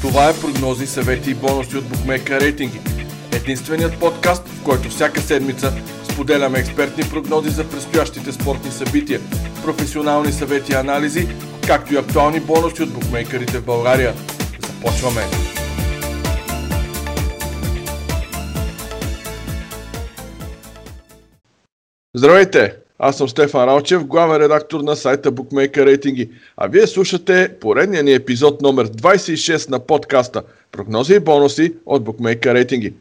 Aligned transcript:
Това 0.00 0.28
е 0.28 0.40
прогнози, 0.40 0.86
съвети 0.86 1.30
и 1.30 1.34
бонуси 1.34 1.76
от 1.76 1.88
Букмека 1.88 2.40
рейтинги. 2.40 2.80
Единственият 3.32 4.00
подкаст, 4.00 4.48
в 4.48 4.64
който 4.64 4.88
всяка 4.88 5.20
седмица 5.20 5.72
споделяме 6.12 6.58
експертни 6.58 7.04
прогнози 7.10 7.50
за 7.50 7.70
предстоящите 7.70 8.32
спортни 8.32 8.70
събития, 8.70 9.20
професионални 9.64 10.32
съвети 10.32 10.72
и 10.72 10.74
анализи, 10.74 11.28
както 11.66 11.94
и 11.94 11.96
актуални 11.96 12.40
бонуси 12.40 12.82
от 12.82 12.92
букмейкерите 12.92 13.58
в 13.58 13.64
България. 13.64 14.14
Започваме! 14.66 15.22
Здравейте! 22.14 22.81
Аз 23.04 23.16
съм 23.16 23.28
Стефан 23.28 23.68
Ралчев, 23.68 24.06
главен 24.06 24.36
редактор 24.36 24.80
на 24.80 24.96
сайта 24.96 25.32
Bookmaker 25.32 25.86
Рейтинги. 25.86 26.30
А 26.56 26.68
вие 26.68 26.86
слушате 26.86 27.48
поредния 27.60 28.02
ни 28.02 28.12
епизод 28.12 28.62
номер 28.62 28.88
26 28.88 29.70
на 29.70 29.78
подкаста 29.78 30.42
Прогнози 30.72 31.14
и 31.14 31.20
бонуси 31.20 31.74
от 31.86 32.02
Bookmaker 32.02 32.54
Рейтинги. 32.54 32.94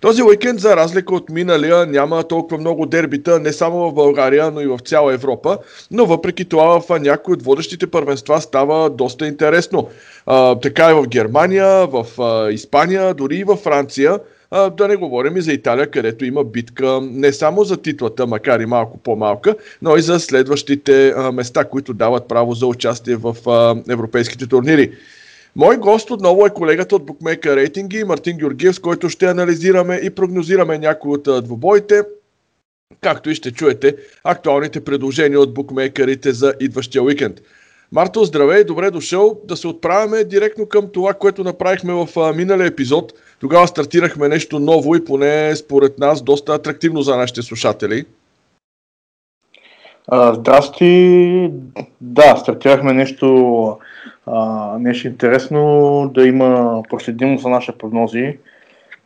Този 0.00 0.22
уикенд, 0.22 0.60
за 0.60 0.76
разлика 0.76 1.14
от 1.14 1.30
миналия, 1.30 1.86
няма 1.86 2.22
толкова 2.22 2.60
много 2.60 2.86
дербита 2.86 3.38
не 3.38 3.52
само 3.52 3.90
в 3.90 3.94
България, 3.94 4.50
но 4.50 4.60
и 4.60 4.66
в 4.66 4.78
цяла 4.78 5.14
Европа, 5.14 5.58
но 5.90 6.06
въпреки 6.06 6.44
това 6.44 6.80
в 6.80 7.00
някои 7.00 7.34
от 7.34 7.42
водещите 7.42 7.86
първенства 7.86 8.40
става 8.40 8.90
доста 8.90 9.26
интересно. 9.26 9.88
А, 10.26 10.54
така 10.54 10.90
и 10.90 10.94
в 10.94 11.06
Германия, 11.06 11.86
в 11.86 12.06
а, 12.18 12.50
Испания, 12.50 13.14
дори 13.14 13.36
и 13.36 13.44
във 13.44 13.58
Франция– 13.58 14.18
а, 14.50 14.70
да 14.70 14.88
не 14.88 14.96
говорим 14.96 15.36
и 15.36 15.40
за 15.40 15.52
Италия, 15.52 15.90
където 15.90 16.24
има 16.24 16.44
битка 16.44 17.00
не 17.02 17.32
само 17.32 17.64
за 17.64 17.76
титлата, 17.76 18.26
макар 18.26 18.60
и 18.60 18.66
малко 18.66 18.98
по-малка, 18.98 19.56
но 19.82 19.96
и 19.96 20.02
за 20.02 20.20
следващите 20.20 21.12
а, 21.16 21.32
места, 21.32 21.64
които 21.64 21.94
дават 21.94 22.28
право 22.28 22.54
за 22.54 22.66
участие 22.66 23.16
в 23.16 23.36
а, 23.46 23.92
европейските 23.92 24.46
турнири. 24.46 24.92
Мой 25.56 25.76
гост 25.76 26.10
отново 26.10 26.46
е 26.46 26.50
колегата 26.50 26.96
от 26.96 27.06
Bookmaker 27.06 27.56
рейтинги 27.56 28.04
Мартин 28.04 28.36
Георгиев, 28.36 28.74
с 28.74 28.78
който 28.78 29.08
ще 29.08 29.26
анализираме 29.26 30.00
и 30.02 30.10
прогнозираме 30.10 30.78
някои 30.78 31.12
от 31.12 31.44
двобоите, 31.44 32.02
както 33.00 33.30
и 33.30 33.34
ще 33.34 33.52
чуете 33.52 33.96
актуалните 34.24 34.84
предложения 34.84 35.40
от 35.40 35.54
букмейкерите 35.54 36.32
за 36.32 36.54
идващия 36.60 37.02
уикенд. 37.02 37.40
Марто, 37.92 38.24
здравей, 38.24 38.64
добре 38.64 38.90
дошъл. 38.90 39.40
Да 39.44 39.56
се 39.56 39.68
отправяме 39.68 40.24
директно 40.24 40.66
към 40.66 40.88
това, 40.92 41.14
което 41.14 41.44
направихме 41.44 41.92
в 41.92 42.32
миналия 42.34 42.66
епизод. 42.66 43.12
Тогава 43.40 43.68
стартирахме 43.68 44.28
нещо 44.28 44.58
ново 44.58 44.94
и 44.94 45.04
поне 45.04 45.56
според 45.56 45.98
нас 45.98 46.22
доста 46.22 46.54
атрактивно 46.54 47.02
за 47.02 47.16
нашите 47.16 47.42
слушатели. 47.42 48.04
здрасти! 50.12 51.50
Да, 52.00 52.36
стартирахме 52.36 52.92
нещо, 52.92 53.78
а, 54.32 54.76
нещо 54.78 55.06
интересно, 55.06 56.10
да 56.14 56.26
има 56.26 56.82
проследимост 56.90 57.42
за 57.42 57.48
нашите 57.48 57.78
прогнози. 57.78 58.38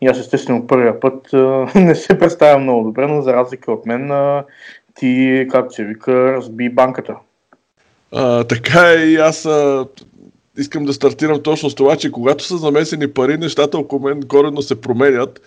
И 0.01 0.06
аз 0.06 0.19
естествено 0.19 0.67
първия 0.67 1.01
път 1.01 1.34
а, 1.34 1.67
не 1.75 1.95
се 1.95 2.19
представям 2.19 2.62
много 2.62 2.84
добре, 2.84 3.06
но 3.06 3.23
за 3.23 3.33
разлика 3.33 3.73
от 3.73 3.87
мен 3.87 4.11
а, 4.11 4.45
ти, 4.95 5.47
както 5.51 5.75
се 5.75 5.84
вика, 5.84 6.33
разби 6.33 6.69
банката. 6.69 7.14
А, 8.12 8.45
така 8.45 8.91
е 8.91 8.97
и 8.97 9.17
аз 9.17 9.47
а, 9.47 9.87
искам 10.59 10.84
да 10.84 10.92
стартирам 10.92 11.42
точно 11.42 11.70
с 11.70 11.75
това, 11.75 11.97
че 11.97 12.12
когато 12.12 12.45
са 12.45 12.57
замесени 12.57 13.09
пари, 13.09 13.39
нещата 13.39 13.79
около 13.79 14.03
мен 14.03 14.23
коренно 14.23 14.62
се 14.62 14.81
променят. 14.81 15.41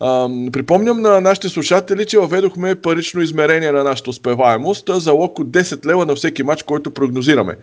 А, 0.00 0.28
припомням 0.52 1.00
на 1.00 1.20
нашите 1.20 1.48
слушатели, 1.48 2.06
че 2.06 2.18
въведохме 2.18 2.74
парично 2.74 3.22
измерение 3.22 3.72
на 3.72 3.84
нашата 3.84 4.10
успеваемост, 4.10 4.90
залог 4.92 5.38
от 5.38 5.48
10 5.48 5.86
лева 5.86 6.06
на 6.06 6.14
всеки 6.14 6.42
матч, 6.42 6.62
който 6.62 6.90
прогнозираме. 6.90 7.56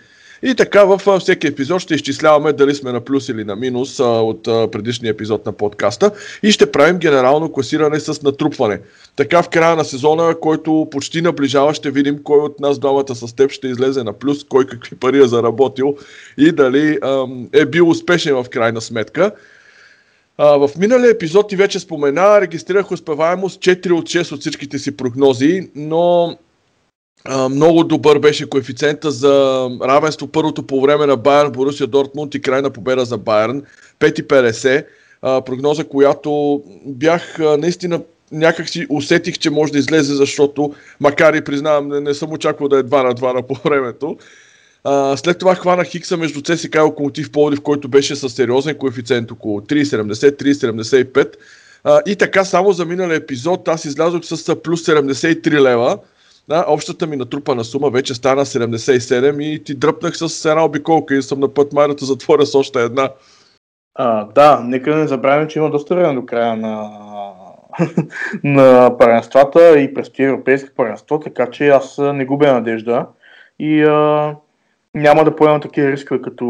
И 0.45 0.55
така 0.55 0.83
във 0.83 1.07
всеки 1.19 1.47
епизод 1.47 1.81
ще 1.81 1.95
изчисляваме 1.95 2.53
дали 2.53 2.75
сме 2.75 2.91
на 2.91 3.01
плюс 3.01 3.29
или 3.29 3.43
на 3.43 3.55
минус 3.55 3.99
от 3.99 4.43
предишния 4.43 5.11
епизод 5.11 5.45
на 5.45 5.51
подкаста 5.51 6.11
и 6.43 6.51
ще 6.51 6.71
правим 6.71 6.97
генерално 6.97 7.51
класиране 7.51 7.99
с 7.99 8.21
натрупване. 8.21 8.79
Така 9.15 9.43
в 9.43 9.49
края 9.49 9.75
на 9.75 9.85
сезона, 9.85 10.35
който 10.39 10.87
почти 10.91 11.21
наближава, 11.21 11.73
ще 11.73 11.91
видим 11.91 12.23
кой 12.23 12.39
от 12.39 12.59
нас 12.59 12.79
двамата 12.79 13.15
с 13.15 13.35
теб 13.35 13.51
ще 13.51 13.67
излезе 13.67 14.03
на 14.03 14.13
плюс, 14.13 14.43
кой 14.43 14.67
какви 14.67 14.95
пари 14.95 15.23
е 15.23 15.27
заработил 15.27 15.97
и 16.37 16.51
дали 16.51 16.99
е 17.53 17.65
бил 17.65 17.89
успешен 17.89 18.35
в 18.35 18.45
крайна 18.49 18.81
сметка. 18.81 19.31
А, 20.37 20.57
в 20.57 20.69
миналия 20.77 21.11
епизод 21.11 21.49
ти 21.49 21.55
вече 21.55 21.79
спомена, 21.79 22.41
регистрирах 22.41 22.91
успеваемост 22.91 23.61
4 23.61 23.91
от 23.91 24.05
6 24.05 24.31
от 24.31 24.39
всичките 24.39 24.79
си 24.79 24.97
прогнози, 24.97 25.69
но 25.75 26.37
много 27.49 27.83
добър 27.83 28.19
беше 28.19 28.49
коефициента 28.49 29.11
за 29.11 29.67
равенство 29.81 30.27
първото 30.27 30.67
по 30.67 30.81
време 30.81 31.05
на 31.05 31.17
Байерн, 31.17 31.51
Борусия 31.51 31.87
Дортмунд 31.87 32.35
и 32.35 32.41
крайна 32.41 32.69
победа 32.69 33.05
за 33.05 33.17
Байерн. 33.17 33.61
5,50. 33.99 34.85
Прогноза, 35.45 35.83
която 35.83 36.63
бях 36.85 37.39
наистина 37.39 38.01
някак 38.31 38.69
си 38.69 38.85
усетих, 38.89 39.37
че 39.37 39.49
може 39.49 39.71
да 39.71 39.79
излезе, 39.79 40.13
защото, 40.13 40.73
макар 40.99 41.33
и 41.33 41.43
признавам, 41.43 41.87
не, 41.87 41.99
не 41.99 42.13
съм 42.13 42.33
очаквал 42.33 42.69
да 42.69 42.77
е 42.77 42.83
2 42.83 43.03
на 43.03 43.15
2 43.15 43.33
на 43.33 43.41
по 43.41 43.53
времето. 43.53 44.17
А, 44.83 45.17
след 45.17 45.37
това 45.37 45.55
хванах 45.55 45.87
хикса 45.87 46.17
между 46.17 46.41
ЦСК 46.41 46.75
и 46.75 46.79
Локомотив 46.79 47.31
Пловдив, 47.31 47.61
който 47.61 47.87
беше 47.87 48.15
с 48.15 48.29
сериозен 48.29 48.75
коефициент 48.75 49.31
около 49.31 49.61
3,70-3,75. 49.61 51.35
и 52.05 52.15
така, 52.15 52.45
само 52.45 52.71
за 52.71 52.85
миналия 52.85 53.15
епизод 53.15 53.67
аз 53.67 53.85
излязох 53.85 54.25
с 54.25 54.55
плюс 54.55 54.85
73 54.85 55.61
лева 55.61 55.97
да, 56.49 56.65
общата 56.67 57.07
ми 57.07 57.15
натрупана 57.15 57.63
сума 57.63 57.89
вече 57.89 58.13
стана 58.13 58.45
77 58.45 59.43
и 59.43 59.63
ти 59.63 59.75
дръпнах 59.75 60.17
с 60.17 60.45
една 60.45 60.65
обиколка 60.65 61.15
и 61.15 61.21
съм 61.21 61.39
на 61.39 61.53
път 61.53 61.73
май 61.73 61.87
да 61.87 62.05
затворя 62.05 62.45
с 62.45 62.55
още 62.55 62.79
една. 62.79 63.09
А, 63.95 64.25
да, 64.25 64.59
нека 64.63 64.95
не 64.95 65.07
забравим, 65.07 65.47
че 65.47 65.59
има 65.59 65.69
доста 65.69 65.95
време 65.95 66.13
до 66.13 66.25
края 66.25 66.55
на, 66.55 66.89
на 68.43 68.97
паренствата 68.97 69.79
и 69.79 69.93
предстои 69.93 70.25
европейски 70.25 70.69
паренство, 70.75 71.19
така 71.19 71.51
че 71.51 71.67
аз 71.67 71.97
не 71.97 72.25
губя 72.25 72.53
надежда 72.53 73.05
и 73.59 73.83
а, 73.83 74.35
няма 74.95 75.23
да 75.23 75.35
поемам 75.35 75.61
такива 75.61 75.91
рискове 75.91 76.21
като 76.21 76.45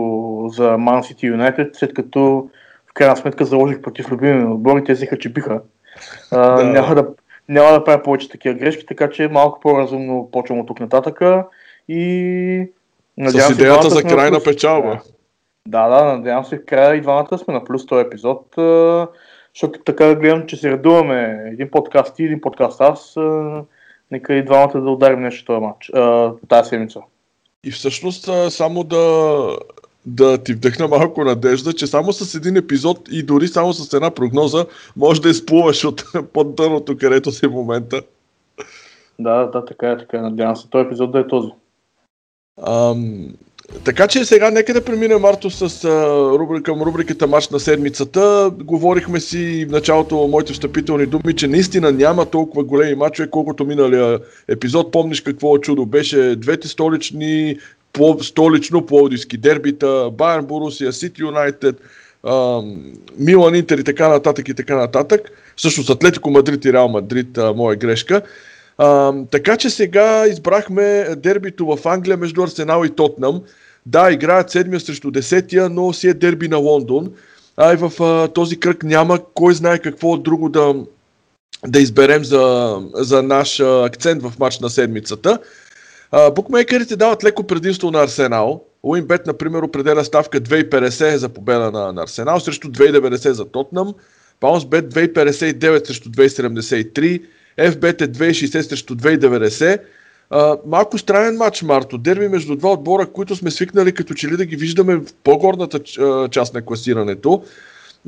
за 0.53 0.63
Man 0.63 1.01
City 1.01 1.35
United, 1.35 1.69
след 1.73 1.93
като 1.93 2.49
в 2.89 2.93
крайна 2.93 3.17
сметка 3.17 3.45
заложих 3.45 3.81
против 3.81 4.11
любими 4.11 4.45
отбори, 4.45 4.83
те 4.83 4.93
взеха, 4.93 5.19
че 5.19 5.33
биха. 5.33 5.61
А, 6.31 6.55
да. 6.55 6.63
няма, 6.63 6.95
да, 6.95 7.07
няма 7.49 7.71
да 7.71 7.83
правя 7.83 8.03
повече 8.03 8.29
такива 8.29 8.55
грешки, 8.55 8.85
така 8.85 9.09
че 9.09 9.27
малко 9.27 9.59
по-разумно 9.59 10.29
почвам 10.31 10.59
от 10.59 10.67
тук 10.67 10.79
нататъка 10.79 11.47
и 11.87 12.71
надявам 13.17 13.53
С 13.53 13.55
идеята 13.55 13.89
за 13.89 14.03
крайна 14.03 14.43
печалба. 14.43 14.99
Да, 15.67 15.87
да, 15.87 16.03
надявам 16.03 16.45
се 16.45 16.57
в 16.57 16.65
края 16.65 16.95
и 16.95 17.01
двамата 17.01 17.37
сме 17.37 17.53
на 17.53 17.63
плюс 17.63 17.85
този 17.85 18.05
епизод, 18.05 18.45
защото 19.55 19.79
така 19.85 20.15
гледам, 20.15 20.47
че 20.47 20.57
се 20.57 20.71
редуваме 20.71 21.43
един 21.51 21.71
подкаст 21.71 22.19
и 22.19 22.23
един 22.23 22.41
подкаст 22.41 22.81
аз, 22.81 23.15
нека 24.11 24.33
и 24.33 24.45
двамата 24.45 24.81
да 24.81 24.91
ударим 24.91 25.21
нещо 25.21 25.45
този 25.45 25.65
матч, 25.65 25.91
тази 26.49 26.69
седмица. 26.69 26.99
И 27.63 27.71
всъщност 27.71 28.29
само 28.49 28.83
да, 28.83 29.57
да 30.05 30.37
ти 30.37 30.53
вдъхна 30.53 30.87
малко 30.87 31.23
надежда, 31.23 31.73
че 31.73 31.87
само 31.87 32.13
с 32.13 32.35
един 32.35 32.57
епизод 32.57 32.99
и 33.11 33.23
дори 33.23 33.47
само 33.47 33.73
с 33.73 33.93
една 33.93 34.11
прогноза 34.11 34.65
може 34.95 35.21
да 35.21 35.29
изплуваш 35.29 35.85
от 35.85 36.03
под 36.33 36.55
дъното, 36.55 36.97
където 36.97 37.31
си 37.31 37.47
в 37.47 37.51
момента. 37.51 38.01
Да, 39.19 39.45
да, 39.45 39.65
така 39.65 39.91
е, 39.91 39.97
така 39.97 40.17
е. 40.17 40.21
Надявам 40.21 40.55
се 40.55 40.69
този 40.69 40.85
епизод 40.85 41.11
да 41.11 41.19
е 41.19 41.27
този. 41.27 41.49
Ам, 42.67 43.27
така 43.85 44.07
че 44.07 44.25
сега 44.25 44.51
нека 44.51 44.73
да 44.73 44.85
преминем, 44.85 45.21
Марто, 45.21 45.49
с, 45.49 45.83
а, 45.83 45.89
рубрика, 46.39 46.63
към 46.63 46.81
рубриката 46.81 47.27
Марш 47.27 47.49
на 47.49 47.59
седмицата. 47.59 48.51
Говорихме 48.63 49.19
си 49.19 49.65
в 49.69 49.71
началото 49.71 50.27
моите 50.27 50.53
встъпителни 50.53 51.05
думи, 51.05 51.35
че 51.35 51.47
наистина 51.47 51.91
няма 51.91 52.25
толкова 52.25 52.63
големи 52.63 52.95
мачове, 52.95 53.29
колкото 53.29 53.65
миналия 53.65 54.19
епизод. 54.47 54.91
Помниш 54.91 55.21
какво 55.21 55.57
чудо 55.57 55.85
беше? 55.85 56.35
Двете 56.35 56.67
столични 56.67 57.57
столично 58.21 58.85
пловдивски 58.85 59.37
дербита, 59.37 60.09
Байерн, 60.13 60.45
Борусия, 60.45 60.93
Сити 60.93 61.21
Юнайтед, 61.21 61.81
Милан, 63.19 63.55
Интер 63.55 63.77
и 63.77 63.83
така 63.83 64.07
нататък 64.07 64.49
и 64.49 64.53
така 64.53 64.75
нататък. 64.75 65.31
Всъщност 65.55 65.89
Атлетико 65.89 66.29
Мадрид 66.29 66.65
и 66.65 66.73
Реал 66.73 66.87
Мадрид, 66.87 67.39
моя 67.55 67.77
грешка. 67.77 68.21
А, 68.77 69.13
така 69.31 69.57
че 69.57 69.69
сега 69.69 70.27
избрахме 70.27 71.07
дербито 71.17 71.65
в 71.65 71.87
Англия 71.87 72.17
между 72.17 72.43
Арсенал 72.43 72.85
и 72.85 72.89
Тотнам. 72.89 73.41
Да, 73.85 74.11
играят 74.11 74.49
седмия 74.49 74.79
срещу 74.79 75.11
десетия, 75.11 75.69
но 75.69 75.93
си 75.93 76.07
е 76.07 76.13
дерби 76.13 76.47
на 76.47 76.57
Лондон. 76.57 77.11
А 77.57 77.73
и 77.73 77.75
в 77.75 78.03
а, 78.03 78.27
този 78.27 78.59
кръг 78.59 78.83
няма 78.83 79.19
кой 79.33 79.53
знае 79.53 79.79
какво 79.79 80.17
друго 80.17 80.49
да, 80.49 80.75
да 81.67 81.79
изберем 81.79 82.23
за, 82.25 82.77
за 82.93 83.23
наш 83.23 83.59
акцент 83.59 84.23
в 84.23 84.33
матч 84.39 84.59
на 84.59 84.69
седмицата. 84.69 85.39
Букмейкерите 86.35 86.95
дават 86.95 87.23
леко 87.23 87.43
предимство 87.43 87.91
на 87.91 88.03
Арсенал. 88.03 88.63
Уинбет, 88.83 89.27
например, 89.27 89.61
определя 89.63 90.03
ставка 90.03 90.41
2,50 90.41 91.15
за 91.15 91.29
победа 91.29 91.71
на, 91.71 91.93
на 91.93 92.03
Арсенал 92.03 92.39
срещу 92.39 92.67
2,90 92.67 93.31
за 93.31 93.45
Тотнам. 93.45 93.93
Паунсбет 94.39 94.93
2,59 94.93 95.87
срещу 95.87 96.09
2,73. 96.09 97.21
FBet 97.59 98.01
е 98.01 98.07
2,60 98.07 98.61
срещу 98.61 98.95
2,90. 98.95 99.79
А, 100.29 100.57
малко 100.65 100.97
странен 100.97 101.37
матч, 101.37 101.61
Марто. 101.61 101.97
Дерби 101.97 102.27
между 102.27 102.55
два 102.55 102.71
отбора, 102.71 103.05
които 103.05 103.35
сме 103.35 103.51
свикнали 103.51 103.91
като 103.91 104.13
че 104.13 104.27
ли 104.27 104.37
да 104.37 104.45
ги 104.45 104.55
виждаме 104.55 104.95
в 104.95 105.03
по-горната 105.23 105.79
част 106.29 106.53
на 106.53 106.61
класирането. 106.61 107.43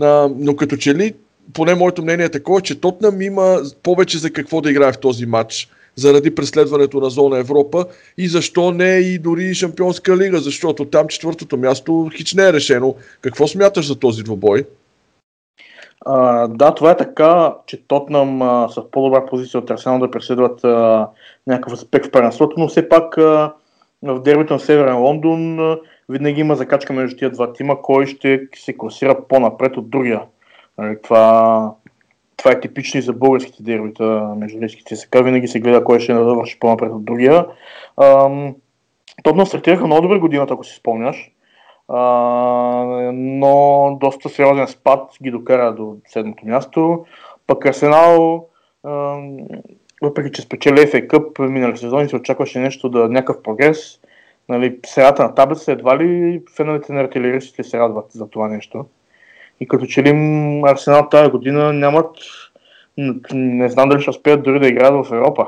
А, 0.02 0.30
но 0.38 0.56
като 0.56 0.78
че 0.78 0.96
ли, 0.96 1.14
поне 1.54 1.76
моето 1.76 2.02
мнение 2.02 2.26
е 2.26 2.30
такова, 2.30 2.62
че 2.62 2.82
Тотнам 2.82 3.22
има 3.22 3.62
повече 3.84 4.18
за 4.18 4.32
какво 4.32 4.62
да 4.62 4.72
играе 4.72 4.92
в 4.92 5.00
този 5.00 5.26
матч 5.26 5.70
заради 5.96 6.36
преследването 6.36 7.00
на 7.00 7.10
зона 7.10 7.40
Европа 7.40 7.86
и 8.18 8.28
защо 8.28 8.72
не 8.72 8.98
и 8.98 9.20
дори 9.20 9.54
Шампионска 9.54 10.18
лига, 10.18 10.40
защото 10.40 10.86
там 10.86 11.08
четвъртото 11.08 11.58
място 11.58 12.10
хич 12.16 12.34
не 12.34 12.48
е 12.48 12.54
решено. 12.54 12.96
Какво 13.22 13.48
смяташ 13.48 13.88
за 13.88 14.00
този 14.00 14.24
двобой? 14.24 14.66
А, 16.06 16.48
да, 16.48 16.76
това 16.76 16.92
е 16.92 16.98
така, 16.98 17.54
че 17.66 17.88
Тотнам 17.88 18.42
а, 18.42 18.70
са 18.70 18.84
по-добра 18.92 19.26
позиция 19.26 19.60
от 19.60 19.70
Арсенал 19.70 20.00
да 20.00 20.12
преследват 20.12 20.64
а, 20.64 21.08
някакъв 21.48 21.74
аспект 21.74 22.06
в 22.06 22.12
първенството, 22.12 22.56
но 22.58 22.68
все 22.68 22.90
пак 22.90 23.18
а, 23.18 23.54
в 24.04 24.22
дербито 24.22 24.54
на 24.54 24.60
Северен 24.60 24.98
Лондон 24.98 25.60
а, 25.60 25.78
винаги 26.10 26.42
има 26.42 26.56
закачка 26.56 26.94
между 26.94 27.18
тия 27.18 27.30
два 27.30 27.54
тима, 27.54 27.82
кой 27.82 28.06
ще 28.06 28.48
се 28.56 28.78
класира 28.78 29.18
по-напред 29.30 29.78
от 29.78 29.90
другия. 29.90 30.22
Нали, 30.78 30.98
това, 31.04 31.72
това 32.38 32.52
е 32.52 32.60
типично 32.60 32.98
и 32.98 33.04
за 33.04 33.14
българските 33.14 33.64
дербита 33.64 34.34
между 34.38 34.60
лиските 34.62 34.96
СК. 34.96 35.16
Винаги 35.24 35.48
се 35.48 35.60
гледа 35.60 35.84
кой 35.84 36.00
ще 36.00 36.14
навърши 36.14 36.60
по-напред 36.60 36.92
от 36.92 37.06
другия. 37.06 37.46
Тотнам 39.24 39.46
стартираха 39.46 39.88
много 39.88 40.02
добре 40.02 40.20
годината, 40.20 40.54
ако 40.54 40.64
си 40.64 40.76
спомняш 40.76 41.32
а, 41.88 42.02
но 43.14 43.98
доста 44.02 44.30
сериозен 44.30 44.68
спад 44.68 45.12
ги 45.24 45.32
докара 45.32 45.76
до 45.76 45.98
седмото 46.08 46.46
място. 46.46 47.06
Пък 47.48 47.66
Арсенал, 47.66 48.48
въпреки 50.02 50.32
че 50.32 50.42
спечели 50.42 50.78
FA 50.78 51.08
Cup 51.08 51.48
минали 51.48 51.78
сезони, 51.78 52.10
се 52.10 52.16
очакваше 52.16 52.60
нещо 52.60 52.90
да 52.90 53.10
някакъв 53.10 53.44
прогрес. 53.44 54.00
Нали, 54.50 54.80
средата 54.86 55.24
на 55.24 55.36
таблица, 55.36 55.72
едва 55.72 55.98
ли 55.98 56.42
феновете 56.56 56.94
на 56.94 57.02
артилеристите 57.02 57.64
се 57.64 57.80
радват 57.80 58.12
за 58.12 58.30
това 58.30 58.48
нещо. 58.48 58.86
И 59.60 59.68
като 59.68 59.86
че 59.86 60.04
ли 60.04 60.10
Арсенал 60.66 61.10
тази 61.10 61.32
година 61.32 61.74
нямат, 61.74 62.16
не 63.34 63.70
знам 63.70 63.90
дали 63.90 64.02
ще 64.02 64.10
успеят 64.10 64.44
дори 64.44 64.60
да 64.60 64.68
играят 64.68 65.08
в 65.08 65.14
Европа. 65.14 65.48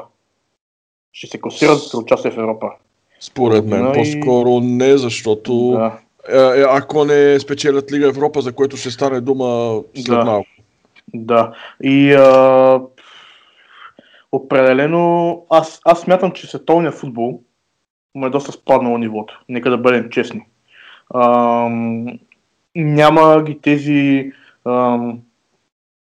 Ще 1.14 1.28
се 1.28 1.42
класират 1.42 1.80
за 1.80 1.98
участие 1.98 2.32
в 2.32 2.38
Европа. 2.38 2.72
Според 3.20 3.66
мен, 3.66 3.92
по-скоро 3.94 4.60
не, 4.60 4.98
защото 4.98 5.72
да. 5.72 6.00
Е, 6.30 6.60
е, 6.62 6.66
ако 6.70 7.06
не 7.06 7.40
спечелят 7.40 7.92
Лига 7.92 8.08
Европа, 8.08 8.42
за 8.42 8.54
което 8.54 8.78
ще 8.78 8.92
стане 8.92 9.22
дума 9.22 9.82
след 9.96 10.18
да. 10.18 10.26
малко. 10.26 10.50
Да. 11.14 11.54
И 11.84 12.14
а, 12.14 12.82
определено 14.32 15.46
аз, 15.50 15.82
аз 15.86 16.00
смятам, 16.00 16.32
че 16.32 16.48
световният 16.48 16.96
футбол 16.96 17.42
му 18.16 18.26
е 18.26 18.30
доста 18.30 18.52
спаднало 18.52 18.98
нивото. 18.98 19.42
Нека 19.50 19.70
да 19.70 19.78
бъдем 19.78 20.10
честни. 20.10 20.42
А, 21.10 21.70
няма 22.78 23.44
ги 23.44 23.60
тези 23.62 24.32
а, 24.66 25.00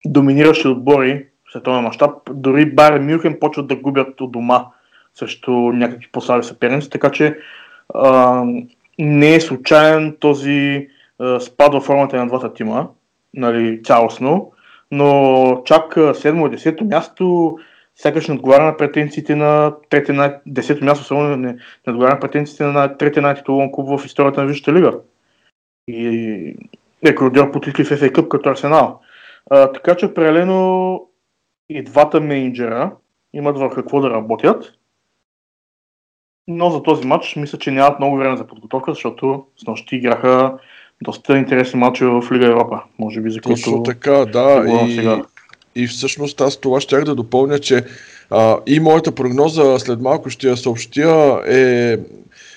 доминиращи 0.05 0.67
отбори 0.67 1.25
в 1.45 1.51
световен 1.51 1.83
мащаб. 1.83 2.11
Дори 2.33 2.65
Бар 2.65 2.99
Мюнхен 2.99 3.37
почват 3.39 3.67
да 3.67 3.75
губят 3.75 4.21
от 4.21 4.31
дома 4.31 4.65
срещу 5.15 5.51
някакви 5.51 6.07
по-слаби 6.11 6.43
съперници, 6.43 6.89
така 6.89 7.11
че 7.11 7.37
а, 7.93 8.43
не 8.99 9.35
е 9.35 9.41
случайен 9.41 10.17
този 10.19 10.87
а, 11.19 11.39
спад 11.39 11.73
във 11.73 11.83
формата 11.83 12.17
на 12.17 12.27
двата 12.27 12.53
тима, 12.53 12.87
нали, 13.33 13.83
цялостно, 13.83 14.51
но 14.91 15.61
чак 15.65 15.95
7-10 15.95 16.81
място 16.81 17.57
сякаш 17.95 18.27
не 18.27 18.33
отговаря 18.33 18.65
на 18.65 18.77
претенциите 18.77 19.35
на 19.35 19.73
трети 19.89 20.11
на 20.11 20.35
10 20.47 20.81
място, 20.81 21.05
само 21.05 21.23
не, 21.23 21.37
не 21.37 21.57
отговаря 21.87 22.13
на 22.13 22.19
претенциите 22.19 22.63
на 22.63 22.97
третия 22.97 23.23
най-титулован 23.23 23.71
клуб 23.71 23.99
в 23.99 24.05
историята 24.05 24.41
на 24.41 24.47
Висшата 24.47 24.73
лига. 24.73 24.93
И 25.87 26.55
рекордьор 27.05 27.51
по 27.51 27.59
титли 27.59 27.83
в 27.83 27.89
FA 27.89 28.11
Cup 28.11 28.27
като 28.27 28.49
Арсенал. 28.49 29.01
А, 29.49 29.71
така 29.71 29.95
че 29.95 30.05
определено 30.05 31.01
и 31.69 31.83
двата 31.83 32.21
менеджера 32.21 32.91
имат 33.33 33.57
върху 33.57 33.75
какво 33.75 34.01
да 34.01 34.09
работят 34.09 34.73
но 36.47 36.69
за 36.69 36.83
този 36.83 37.07
матч 37.07 37.35
мисля, 37.35 37.57
че 37.57 37.71
нямат 37.71 37.99
много 37.99 38.17
време 38.17 38.37
за 38.37 38.47
подготовка, 38.47 38.91
защото 38.91 39.45
с 39.63 39.67
нощи 39.67 39.95
играха 39.95 40.53
доста 41.03 41.37
интересни 41.37 41.79
матчи 41.79 42.05
в 42.05 42.23
Лига 42.31 42.47
Европа. 42.47 42.81
Може 42.99 43.21
би 43.21 43.31
за 43.31 43.41
което... 43.41 43.61
Точно 43.61 43.83
така, 43.83 44.25
да. 44.25 44.65
И, 44.87 44.95
сега. 44.95 45.21
и 45.75 45.87
всъщност 45.87 46.41
аз 46.41 46.57
това 46.57 46.81
щях 46.81 47.03
да 47.03 47.15
допълня, 47.15 47.59
че 47.59 47.85
а, 48.29 48.57
и 48.67 48.79
моята 48.79 49.11
прогноза 49.11 49.79
след 49.79 50.01
малко 50.01 50.29
ще 50.29 50.47
я 50.47 50.57
съобщя 50.57 51.41
е 51.47 51.97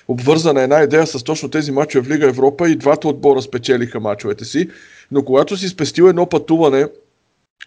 обвързана 0.09 0.63
една 0.63 0.83
идея 0.83 1.07
с 1.07 1.23
точно 1.23 1.49
тези 1.49 1.73
мачове 1.73 2.05
в 2.05 2.11
Лига 2.11 2.29
Европа 2.29 2.71
и 2.71 2.77
двата 2.77 3.09
отбора 3.09 3.43
спечелиха 3.43 4.01
мачовете 4.01 4.45
си. 4.45 4.69
Но 5.11 5.25
когато 5.25 5.57
си 5.57 5.69
спестил 5.69 6.05
едно 6.05 6.27
пътуване, 6.27 6.87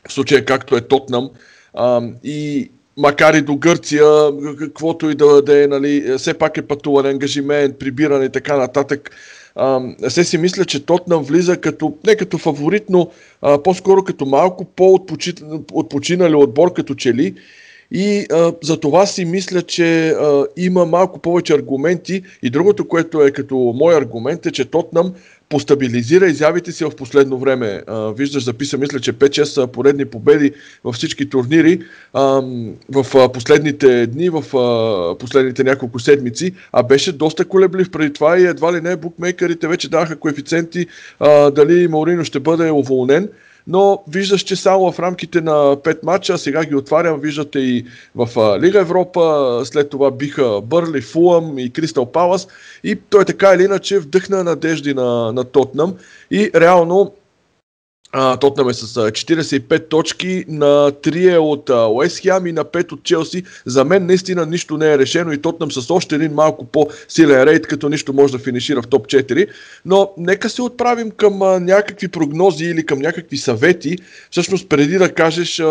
в 0.08 0.14
случая 0.14 0.46
както 0.46 0.76
е 0.76 0.82
Тотнам, 0.82 1.30
и 2.24 2.70
макар 2.98 3.34
и 3.34 3.42
до 3.42 3.56
Гърция, 3.56 4.06
каквото 4.60 5.10
и 5.10 5.16
да, 5.16 5.42
да 5.42 5.64
е, 5.64 5.68
нали, 5.68 6.18
все 6.18 6.34
пак 6.34 6.58
е 6.58 6.68
пътуван 6.68 7.06
ангажимент, 7.06 7.80
прибиране 7.80 8.26
и 8.26 8.30
така 8.30 8.58
нататък. 8.58 9.12
се 10.10 10.24
си 10.24 10.38
мисля, 10.38 10.66
че 10.66 10.86
Тотнам 10.86 11.24
влиза 11.24 11.58
като, 11.58 11.98
не 12.08 12.16
като 12.16 12.38
фаворит, 12.38 12.84
но 12.90 13.12
а, 13.42 13.64
по-скоро 13.64 14.04
като 14.04 14.26
малко 14.26 14.66
по-отпочинали 14.66 16.36
отбор, 16.36 16.74
като 16.74 16.96
че 16.96 17.14
ли. 17.14 17.36
И 17.92 18.26
а, 18.32 18.54
за 18.64 18.80
това 18.80 19.06
си 19.06 19.26
мисля, 19.26 19.62
че 19.62 20.10
а, 20.10 20.46
има 20.58 20.86
малко 20.86 21.20
повече 21.20 21.54
аргументи. 21.54 22.24
И 22.44 22.50
другото, 22.50 22.88
което 22.88 23.24
е 23.24 23.32
като 23.32 23.56
мой 23.76 23.96
аргумент 23.96 24.46
е, 24.46 24.52
че 24.52 24.66
Тотнам 24.66 25.14
постабилизира 25.50 26.28
изявите 26.28 26.72
си 26.72 26.86
в 26.86 26.92
последно 26.92 27.38
време. 27.38 27.82
А, 27.88 28.12
виждаш, 28.12 28.44
записа, 28.44 28.78
мисля, 28.78 29.00
че 29.00 29.14
5-6 29.14 29.68
поредни 29.68 30.06
победи 30.06 30.52
във 30.84 30.96
всички 30.96 31.30
турнири 31.30 31.80
а, 32.14 32.42
в 32.90 33.06
а, 33.16 33.32
последните 33.32 34.08
дни, 34.08 34.30
в 34.30 34.58
а, 34.58 35.18
последните 35.18 35.64
няколко 35.64 36.00
седмици, 36.00 36.54
а 36.72 36.84
беше 36.84 37.12
доста 37.12 37.46
колеблив 37.46 37.92
преди 37.92 38.14
това 38.14 38.40
и 38.40 38.46
едва 38.46 38.74
ли 38.74 38.82
не 38.82 38.96
букмейкерите 38.96 39.68
вече 39.68 39.90
даваха 39.90 40.16
коефициенти 40.16 40.88
а, 41.20 41.52
дали 41.52 41.88
Маурино 41.88 42.26
ще 42.26 42.40
бъде 42.40 42.72
уволнен 42.72 43.30
но 43.68 44.04
виждаш, 44.08 44.42
че 44.42 44.56
само 44.56 44.92
в 44.92 45.00
рамките 45.00 45.42
на 45.42 45.52
5 45.52 46.04
матча, 46.04 46.38
сега 46.38 46.66
ги 46.66 46.76
отварям, 46.76 47.20
виждате 47.20 47.60
и 47.60 47.86
в 48.16 48.58
Лига 48.62 48.80
Европа, 48.80 49.62
след 49.66 49.90
това 49.90 50.12
биха 50.12 50.62
Бърли, 50.62 51.02
Фулъм 51.02 51.60
и 51.60 51.70
Кристал 51.70 52.06
Палас. 52.06 52.48
И 52.84 52.96
той 53.10 53.26
така 53.26 53.54
или 53.54 53.64
иначе 53.64 54.00
вдъхна 54.00 54.44
надежди 54.44 54.94
на, 54.94 55.34
на 55.34 55.44
Тотнам 55.44 55.94
и 56.32 56.52
реално 56.56 57.14
Тотнам 58.42 58.70
е 58.70 58.74
с 58.74 58.88
45 58.88 59.90
точки, 59.90 60.46
на 60.48 60.92
3 60.92 61.34
е 61.34 61.38
от 61.38 61.70
Уест 61.70 62.20
Хем 62.20 62.48
и 62.48 62.52
на 62.52 62.66
5 62.66 62.92
от 62.92 63.04
Челси. 63.04 63.44
За 63.66 63.86
мен 63.86 64.06
наистина 64.06 64.46
нищо 64.46 64.78
не 64.78 64.94
е 64.94 64.98
решено 64.98 65.32
и 65.32 65.42
Тотнам 65.42 65.72
с 65.72 65.92
още 65.92 66.16
един 66.16 66.34
малко 66.34 66.66
по-силен 66.66 67.44
рейд, 67.44 67.68
като 67.68 67.90
нищо 67.90 68.14
може 68.14 68.34
да 68.34 68.40
финишира 68.40 68.82
в 68.82 68.88
топ 68.88 69.08
4. 69.08 69.48
Но 69.86 70.12
нека 70.18 70.50
се 70.50 70.62
отправим 70.62 71.12
към 71.12 71.38
някакви 71.66 72.08
прогнози 72.08 72.66
или 72.66 72.86
към 72.86 73.00
някакви 73.00 73.38
съвети. 73.38 73.98
Всъщност 74.32 74.70
преди 74.70 74.98
да 74.98 75.14
кажеш 75.14 75.62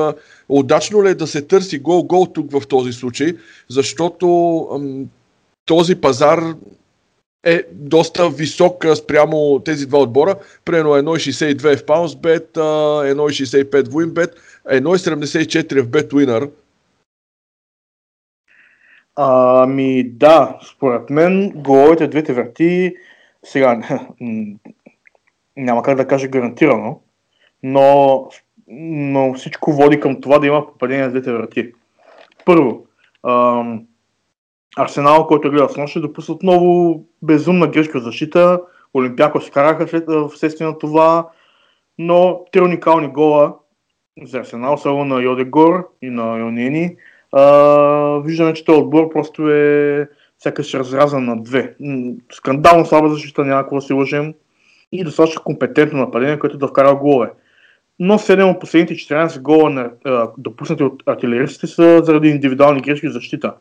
удачно 0.49 1.05
ли 1.05 1.09
е 1.09 1.15
да 1.15 1.27
се 1.27 1.43
търси 1.43 1.79
гол-гол 1.79 2.27
тук 2.35 2.53
в 2.53 2.67
този 2.67 2.93
случай, 2.93 3.35
защото 3.69 4.69
този 5.67 5.95
пазар 5.95 6.41
е 7.45 7.63
доста 7.73 8.31
висок 8.31 8.85
спрямо 8.97 9.61
тези 9.65 9.87
два 9.87 9.99
отбора. 9.99 10.35
Примерно 10.65 10.91
1,62 10.91 11.77
в 11.77 11.87
PounceBet, 11.87 12.55
1,65 12.55 13.89
в 13.89 13.93
WinBet, 13.93 14.33
1,74 14.71 15.83
в 15.83 15.89
BetWinner. 15.89 16.51
Ами 19.17 20.05
да, 20.09 20.59
според 20.75 21.11
мен 21.11 21.51
головете 21.51 22.09
двете 22.09 22.33
врати 22.33 22.95
сега 23.47 23.81
няма 25.57 25.83
как 25.83 25.97
да 25.97 26.07
кажа 26.07 26.29
гарантирано, 26.29 27.01
но, 27.63 28.29
но 28.69 29.35
всичко 29.35 29.73
води 29.73 30.01
към 30.01 30.21
това 30.21 30.39
да 30.39 30.47
има 30.47 30.67
попадение 30.67 31.09
с 31.09 31.11
двете 31.11 31.33
врати. 31.33 31.73
Първо, 32.45 32.87
ам, 33.23 33.87
Арсенал, 34.77 35.27
който 35.27 35.51
гледа 35.51 35.69
с 35.69 35.77
нощ, 35.77 36.01
допусна 36.01 36.35
отново 36.35 37.01
безумна 37.23 37.67
грешка 37.67 38.01
защита. 38.01 38.61
Олимпиако 38.95 39.41
се 39.41 39.51
караха 39.51 39.89
след, 39.89 40.05
вследствие 40.35 40.67
на 40.67 40.79
това, 40.79 41.29
но 41.99 42.45
три 42.53 42.61
уникални 42.61 43.09
гола 43.09 43.55
за 44.23 44.39
Арсенал, 44.39 44.79
само 44.79 45.05
на 45.05 45.23
Йодегор 45.23 45.89
и 46.03 46.11
на 46.11 46.39
Йонени. 46.39 46.97
виждаме, 48.25 48.55
че 48.55 48.65
този 48.65 48.81
отбор 48.81 49.09
просто 49.09 49.51
е 49.51 50.09
сякаш 50.39 50.75
разразан 50.75 51.25
на 51.25 51.43
две. 51.43 51.75
Скандално 52.33 52.87
слаба 52.87 53.09
защита, 53.09 53.45
няма 53.45 53.63
какво 53.63 53.77
да 53.77 53.83
се 53.83 53.93
лъжем. 53.93 54.35
И 54.93 55.05
достатъчно 55.05 55.43
компетентно 55.43 55.99
нападение, 55.99 56.39
което 56.39 56.59
да 56.59 56.69
вкара 56.69 56.95
голове. 56.95 57.31
Но 57.99 58.19
7 58.19 58.51
от 58.51 58.61
последните 58.61 58.95
14 58.95 59.41
гола, 59.41 59.71
на, 59.71 59.91
допуснати 60.39 60.83
от 60.83 61.03
артилеристите, 61.07 61.67
са 61.67 62.03
заради 62.05 62.29
индивидуални 62.29 62.81
грешки 62.81 63.09
в 63.09 63.13
защита. 63.13 63.55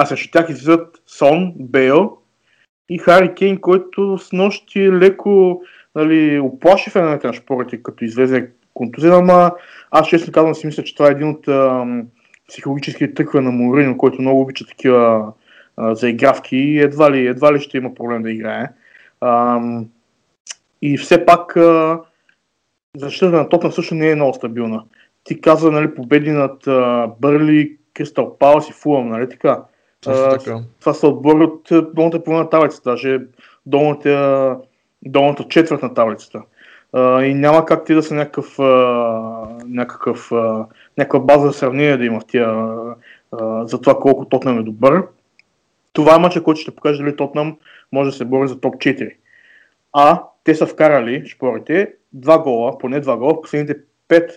А 0.00 0.06
срещу 0.06 0.30
тях 0.30 0.48
излизат 0.48 1.02
Сон, 1.06 1.52
Бейл 1.56 2.16
и 2.88 2.98
Хари 2.98 3.34
Кейн, 3.34 3.60
който 3.60 4.18
с 4.18 4.32
нощи 4.32 4.92
леко 4.92 5.62
нали, 5.94 6.40
оплаши 6.40 6.90
феновете 6.90 7.26
на 7.26 7.32
шпорите, 7.32 7.82
като 7.82 8.04
излезе 8.04 8.50
контузия, 8.74 9.14
ама 9.14 9.52
аз 9.90 10.08
честно 10.08 10.32
казвам 10.32 10.54
си 10.54 10.66
мисля, 10.66 10.82
че 10.82 10.94
това 10.94 11.08
е 11.08 11.12
един 11.12 11.28
от 11.28 11.48
ам, 11.48 12.06
психологическите 12.48 13.14
тръкве 13.14 13.40
на 13.40 13.50
Морино, 13.50 13.98
който 13.98 14.22
много 14.22 14.40
обича 14.40 14.66
такива 14.66 15.32
а, 15.76 15.94
заигравки 15.94 16.56
и 16.56 16.78
едва 16.78 17.12
ли, 17.12 17.26
едва 17.26 17.52
ли 17.54 17.60
ще 17.60 17.76
има 17.76 17.94
проблем 17.94 18.22
да 18.22 18.30
играе. 18.30 18.68
Ам, 19.20 19.86
и 20.82 20.98
все 20.98 21.26
пак 21.26 21.56
а, 21.56 22.00
защита 22.96 23.30
на 23.30 23.48
Тотнам 23.48 23.72
също 23.72 23.94
не 23.94 24.10
е 24.10 24.14
много 24.14 24.34
стабилна. 24.34 24.84
Ти 25.24 25.40
каза, 25.40 25.70
нали, 25.70 25.94
победи 25.94 26.30
над 26.30 26.66
а, 26.66 27.06
Бърли, 27.20 27.76
Кристал 27.94 28.38
Палас 28.38 28.68
и 28.68 28.72
Фулъм, 28.72 29.08
нали 29.08 29.28
така? 29.28 29.62
Така. 30.14 30.60
Това 30.80 30.94
са 30.94 31.08
отбори 31.08 31.44
от 31.44 31.68
долната 31.94 32.24
половина 32.24 32.44
на 32.44 32.50
таблицата, 32.50 32.90
даже 32.90 33.20
долната, 33.66 34.56
долната 35.02 35.44
четвърт 35.48 35.82
на 35.82 35.94
таблицата. 35.94 36.42
А, 36.92 37.22
и 37.22 37.34
няма 37.34 37.64
как 37.64 37.84
ти 37.84 37.94
да 37.94 38.02
са 38.02 38.14
някакъв, 38.14 38.58
а, 38.58 38.64
някакъв, 39.66 40.32
а, 40.32 40.66
някаква 40.98 41.20
база 41.20 41.46
за 41.46 41.52
сравнение 41.52 41.96
да 41.96 42.04
има 42.04 42.20
в 42.20 42.26
тия, 42.26 42.48
а, 43.32 43.66
за 43.66 43.80
това 43.80 43.98
колко 43.98 44.24
Тотнам 44.24 44.58
е 44.58 44.62
добър. 44.62 45.02
Това 45.92 46.14
е 46.14 46.18
мача, 46.18 46.42
който 46.42 46.60
ще 46.60 46.74
покаже 46.74 47.02
дали 47.02 47.16
Тотнам 47.16 47.56
може 47.92 48.10
да 48.10 48.16
се 48.16 48.24
бори 48.24 48.48
за 48.48 48.60
топ 48.60 48.74
4. 48.74 49.14
А 49.92 50.22
те 50.44 50.54
са 50.54 50.66
вкарали, 50.66 51.26
шпорите, 51.26 51.92
два 52.12 52.38
гола, 52.42 52.78
поне 52.78 53.00
два 53.00 53.16
гола 53.16 53.34
в 53.34 53.40
последните 53.40 53.80
5 54.08 54.30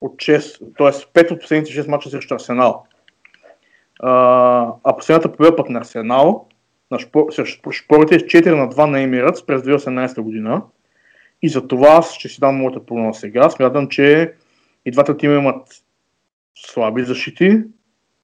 от 0.00 0.16
6, 0.16 0.58
т.е. 0.78 1.22
5 1.24 1.30
от 1.30 1.40
последните 1.40 1.72
6 1.72 1.88
мача 1.88 2.10
срещу 2.10 2.34
Арсенал. 2.34 2.86
А, 4.00 4.72
а 4.84 4.96
последната 4.96 5.32
победа 5.32 5.56
път 5.56 5.68
на 5.68 5.78
Арсенал 5.78 6.48
на 6.90 6.98
шпор, 6.98 7.26
шпорите 7.70 8.14
е 8.14 8.18
4 8.18 8.54
на 8.54 8.68
2 8.68 8.86
на 8.86 9.00
Емиратс 9.00 9.46
през 9.46 9.62
2018 9.62 10.20
година. 10.20 10.62
И 11.42 11.48
за 11.48 11.68
това 11.68 11.88
аз 11.88 12.12
ще 12.12 12.28
си 12.28 12.40
дам 12.40 12.56
моята 12.56 12.86
прогноза 12.86 13.20
сега. 13.20 13.50
Смятам, 13.50 13.88
че 13.88 14.32
и 14.84 14.90
двата 14.90 15.16
тима 15.16 15.34
имат 15.34 15.82
слаби 16.54 17.02
защити. 17.02 17.62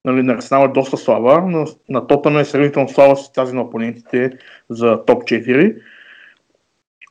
Нали, 0.05 0.23
на 0.23 0.33
Арсенал 0.33 0.65
е 0.65 0.67
доста 0.67 0.97
слаба, 0.97 1.41
но 1.47 1.65
на 1.89 2.07
Тотъм 2.07 2.37
е 2.37 2.45
сравнително 2.45 2.89
слаба 2.89 3.15
с 3.15 3.31
тази 3.31 3.55
на 3.55 3.61
опонентите 3.61 4.31
за 4.69 5.05
топ 5.05 5.23
4. 5.23 5.81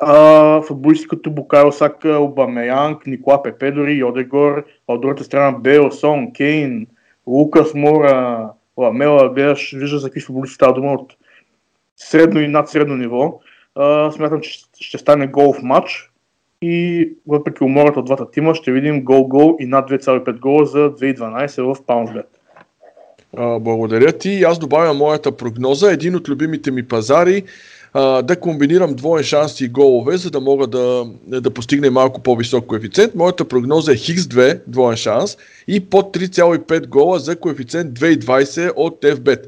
А, 0.01 0.63
футболисти 0.63 1.09
като 1.09 1.31
Букаро 1.31 1.73
Сака, 1.73 2.19
Обамеянг, 2.19 3.07
Никола 3.07 3.43
Пепе, 3.43 3.71
дори 3.71 3.93
Йодегор, 3.93 4.65
от 4.89 5.01
другата 5.01 5.25
страна 5.25 5.59
Бел, 5.59 5.91
Сон, 5.91 6.33
Кейн, 6.33 6.87
Лукас 7.27 7.75
Мора, 7.75 8.49
Ламела, 8.77 9.29
гледаш, 9.29 9.73
виждаш 9.73 10.01
за 10.01 10.07
какви 10.07 10.21
футболисти 10.21 10.55
става 10.55 10.73
дума 10.73 10.93
от 10.93 11.13
средно 11.97 12.41
и 12.41 12.49
над 12.49 12.69
средно 12.69 12.97
ниво. 12.97 13.41
А, 13.75 14.11
смятам, 14.13 14.41
че 14.41 14.61
ще 14.81 14.99
стане 14.99 15.27
голов 15.27 15.63
матч 15.63 16.11
и 16.63 17.09
въпреки 17.27 17.65
умората 17.65 17.99
от 17.99 18.07
двата 18.07 18.31
тима 18.31 18.55
ще 18.55 18.73
видим 18.73 19.05
гол-гол 19.05 19.57
и 19.61 19.67
над 19.67 19.91
2,5 19.91 20.39
гола 20.39 20.67
за 20.67 20.79
2012 20.79 21.75
в 21.75 21.87
Паунсбет. 21.87 22.27
Благодаря 23.61 24.13
ти. 24.13 24.43
Аз 24.43 24.59
добавям 24.59 24.97
моята 24.97 25.37
прогноза. 25.37 25.93
Един 25.93 26.17
от 26.17 26.29
любимите 26.29 26.71
ми 26.71 26.89
пазари 26.89 27.43
да 27.95 28.37
комбинирам 28.41 28.95
двоен 28.95 29.25
шанс 29.25 29.61
и 29.61 29.69
голове, 29.69 30.17
за 30.17 30.31
да 30.31 30.41
мога 30.41 30.67
да, 30.67 31.05
да 31.27 31.51
постигне 31.51 31.91
малко 31.91 32.21
по-висок 32.21 32.67
коефициент. 32.67 33.15
Моята 33.15 33.45
прогноза 33.45 33.93
е 33.93 33.97
Хикс 33.97 34.23
2, 34.23 34.61
двоен 34.67 34.97
шанс, 34.97 35.37
и 35.69 35.81
под 35.81 36.17
3,5 36.17 36.87
гола 36.87 37.19
за 37.19 37.37
коефициент 37.37 37.99
2,20 37.99 38.73
от 38.77 39.03
FBET. 39.03 39.47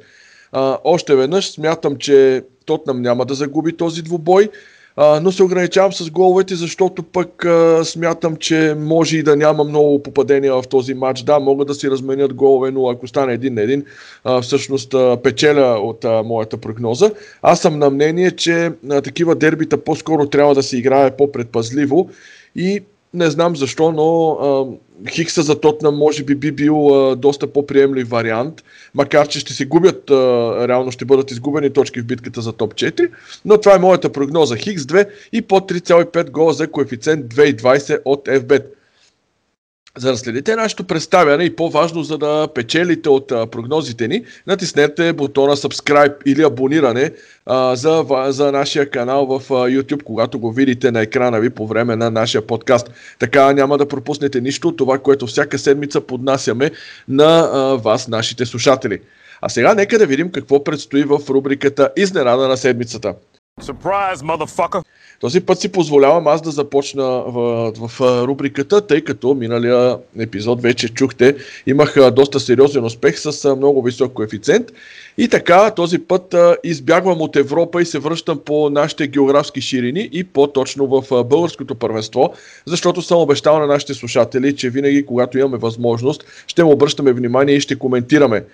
А, 0.52 0.78
още 0.84 1.16
веднъж 1.16 1.50
смятам, 1.50 1.96
че 1.96 2.44
Тотнам 2.66 3.02
няма 3.02 3.26
да 3.26 3.34
загуби 3.34 3.76
този 3.76 4.02
двубой. 4.02 4.48
Но 4.96 5.32
се 5.32 5.42
ограничавам 5.42 5.92
с 5.92 6.10
головете, 6.10 6.54
защото 6.54 7.02
пък 7.02 7.44
а, 7.44 7.84
смятам, 7.84 8.36
че 8.36 8.74
може 8.78 9.18
и 9.18 9.22
да 9.22 9.36
няма 9.36 9.64
много 9.64 10.02
попадения 10.02 10.54
в 10.54 10.68
този 10.68 10.94
матч. 10.94 11.22
Да, 11.22 11.40
могат 11.40 11.68
да 11.68 11.74
си 11.74 11.90
разменят 11.90 12.34
голове, 12.34 12.70
но 12.70 12.88
ако 12.88 13.06
стане 13.06 13.32
един 13.32 13.54
на 13.54 13.62
един, 13.62 13.84
а, 14.24 14.40
всъщност 14.40 14.94
а, 14.94 15.16
печеля 15.22 15.78
от 15.82 16.04
а, 16.04 16.22
моята 16.22 16.56
прогноза. 16.56 17.10
Аз 17.42 17.60
съм 17.60 17.78
на 17.78 17.90
мнение, 17.90 18.30
че 18.30 18.72
а, 18.90 19.00
такива 19.00 19.34
дербита 19.34 19.84
по-скоро 19.84 20.26
трябва 20.26 20.54
да 20.54 20.62
се 20.62 20.76
играе 20.76 21.16
по-предпазливо 21.16 22.10
и 22.56 22.82
не 23.14 23.30
знам 23.30 23.56
защо, 23.56 23.92
но 23.92 24.30
а, 24.30 24.66
Хикса 25.10 25.42
за 25.42 25.60
Тотна 25.60 25.90
може 25.90 26.24
би 26.24 26.34
би 26.34 26.52
бил 26.52 26.88
а, 26.88 27.16
доста 27.16 27.46
по-приемлив 27.46 28.08
вариант, 28.08 28.64
макар 28.94 29.28
че 29.28 29.40
ще 29.40 29.52
се 29.52 29.64
губят, 29.64 30.10
а, 30.10 30.14
реално 30.68 30.92
ще 30.92 31.04
бъдат 31.04 31.30
изгубени 31.30 31.70
точки 31.70 32.00
в 32.00 32.06
битката 32.06 32.40
за 32.40 32.52
топ 32.52 32.74
4, 32.74 33.10
но 33.44 33.58
това 33.58 33.74
е 33.74 33.78
моята 33.78 34.12
прогноза. 34.12 34.56
Хикс 34.56 34.82
2 34.82 35.08
и 35.32 35.42
по 35.42 35.60
3,5 35.60 36.30
гола 36.30 36.52
за 36.52 36.70
коефициент 36.70 37.34
2,20 37.34 37.98
от 38.04 38.26
FBET 38.26 38.64
за 39.98 40.10
да 40.10 40.16
следите 40.16 40.56
нашето 40.56 40.84
представяне 40.84 41.44
и 41.44 41.56
по-важно, 41.56 42.02
за 42.02 42.18
да 42.18 42.48
печелите 42.54 43.08
от 43.08 43.32
а, 43.32 43.46
прогнозите 43.46 44.08
ни, 44.08 44.24
натиснете 44.46 45.12
бутона 45.12 45.56
subscribe 45.56 46.14
или 46.26 46.42
абониране 46.42 47.12
а, 47.46 47.76
за, 47.76 48.04
за 48.28 48.52
нашия 48.52 48.90
канал 48.90 49.26
в 49.26 49.34
а, 49.50 49.54
YouTube, 49.54 50.02
когато 50.02 50.38
го 50.38 50.52
видите 50.52 50.90
на 50.90 51.00
екрана 51.00 51.40
ви 51.40 51.50
по 51.50 51.66
време 51.66 51.96
на 51.96 52.10
нашия 52.10 52.46
подкаст. 52.46 52.90
Така 53.18 53.52
няма 53.52 53.78
да 53.78 53.88
пропуснете 53.88 54.40
нищо 54.40 54.68
от 54.68 54.76
това, 54.76 54.98
което 54.98 55.26
всяка 55.26 55.58
седмица 55.58 56.00
поднасяме 56.00 56.70
на 57.08 57.50
а, 57.52 57.76
вас, 57.76 58.08
нашите 58.08 58.46
слушатели. 58.46 59.00
А 59.40 59.48
сега 59.48 59.74
нека 59.74 59.98
да 59.98 60.06
видим 60.06 60.30
какво 60.30 60.64
предстои 60.64 61.04
в 61.04 61.20
рубриката 61.28 61.90
Изненада 61.96 62.48
на 62.48 62.56
седмицата. 62.56 63.14
Surprise, 63.62 64.22
motherfucker! 64.22 64.82
Този 65.20 65.40
път 65.40 65.60
си 65.60 65.72
позволявам 65.72 66.26
аз 66.26 66.42
да 66.42 66.50
започна 66.50 67.04
в, 67.04 67.72
в, 67.76 67.88
в 67.88 68.00
рубриката, 68.26 68.86
тъй 68.86 69.00
като 69.00 69.34
миналия 69.34 69.98
епизод 70.18 70.62
вече 70.62 70.88
чухте, 70.88 71.36
имах 71.66 72.10
доста 72.12 72.40
сериозен 72.40 72.84
успех 72.84 73.18
с 73.18 73.56
много 73.56 73.82
висок 73.82 74.12
коефициент. 74.12 74.72
И 75.18 75.28
така, 75.28 75.70
този 75.70 75.98
път 75.98 76.34
избягвам 76.64 77.20
от 77.20 77.36
Европа 77.36 77.82
и 77.82 77.86
се 77.86 77.98
връщам 77.98 78.40
по 78.44 78.70
нашите 78.70 79.06
географски 79.06 79.60
ширини 79.60 80.08
и 80.12 80.24
по-точно 80.24 80.86
в 80.86 81.24
българското 81.24 81.74
първенство, 81.74 82.34
защото 82.66 83.02
съм 83.02 83.18
обещал 83.18 83.58
на 83.58 83.66
нашите 83.66 83.94
слушатели, 83.94 84.56
че 84.56 84.70
винаги, 84.70 85.06
когато 85.06 85.38
имаме 85.38 85.58
възможност, 85.58 86.24
ще 86.46 86.64
му 86.64 86.70
обръщаме 86.70 87.12
внимание 87.12 87.54
и 87.54 87.60
ще 87.60 87.78
коментираме. 87.78 88.44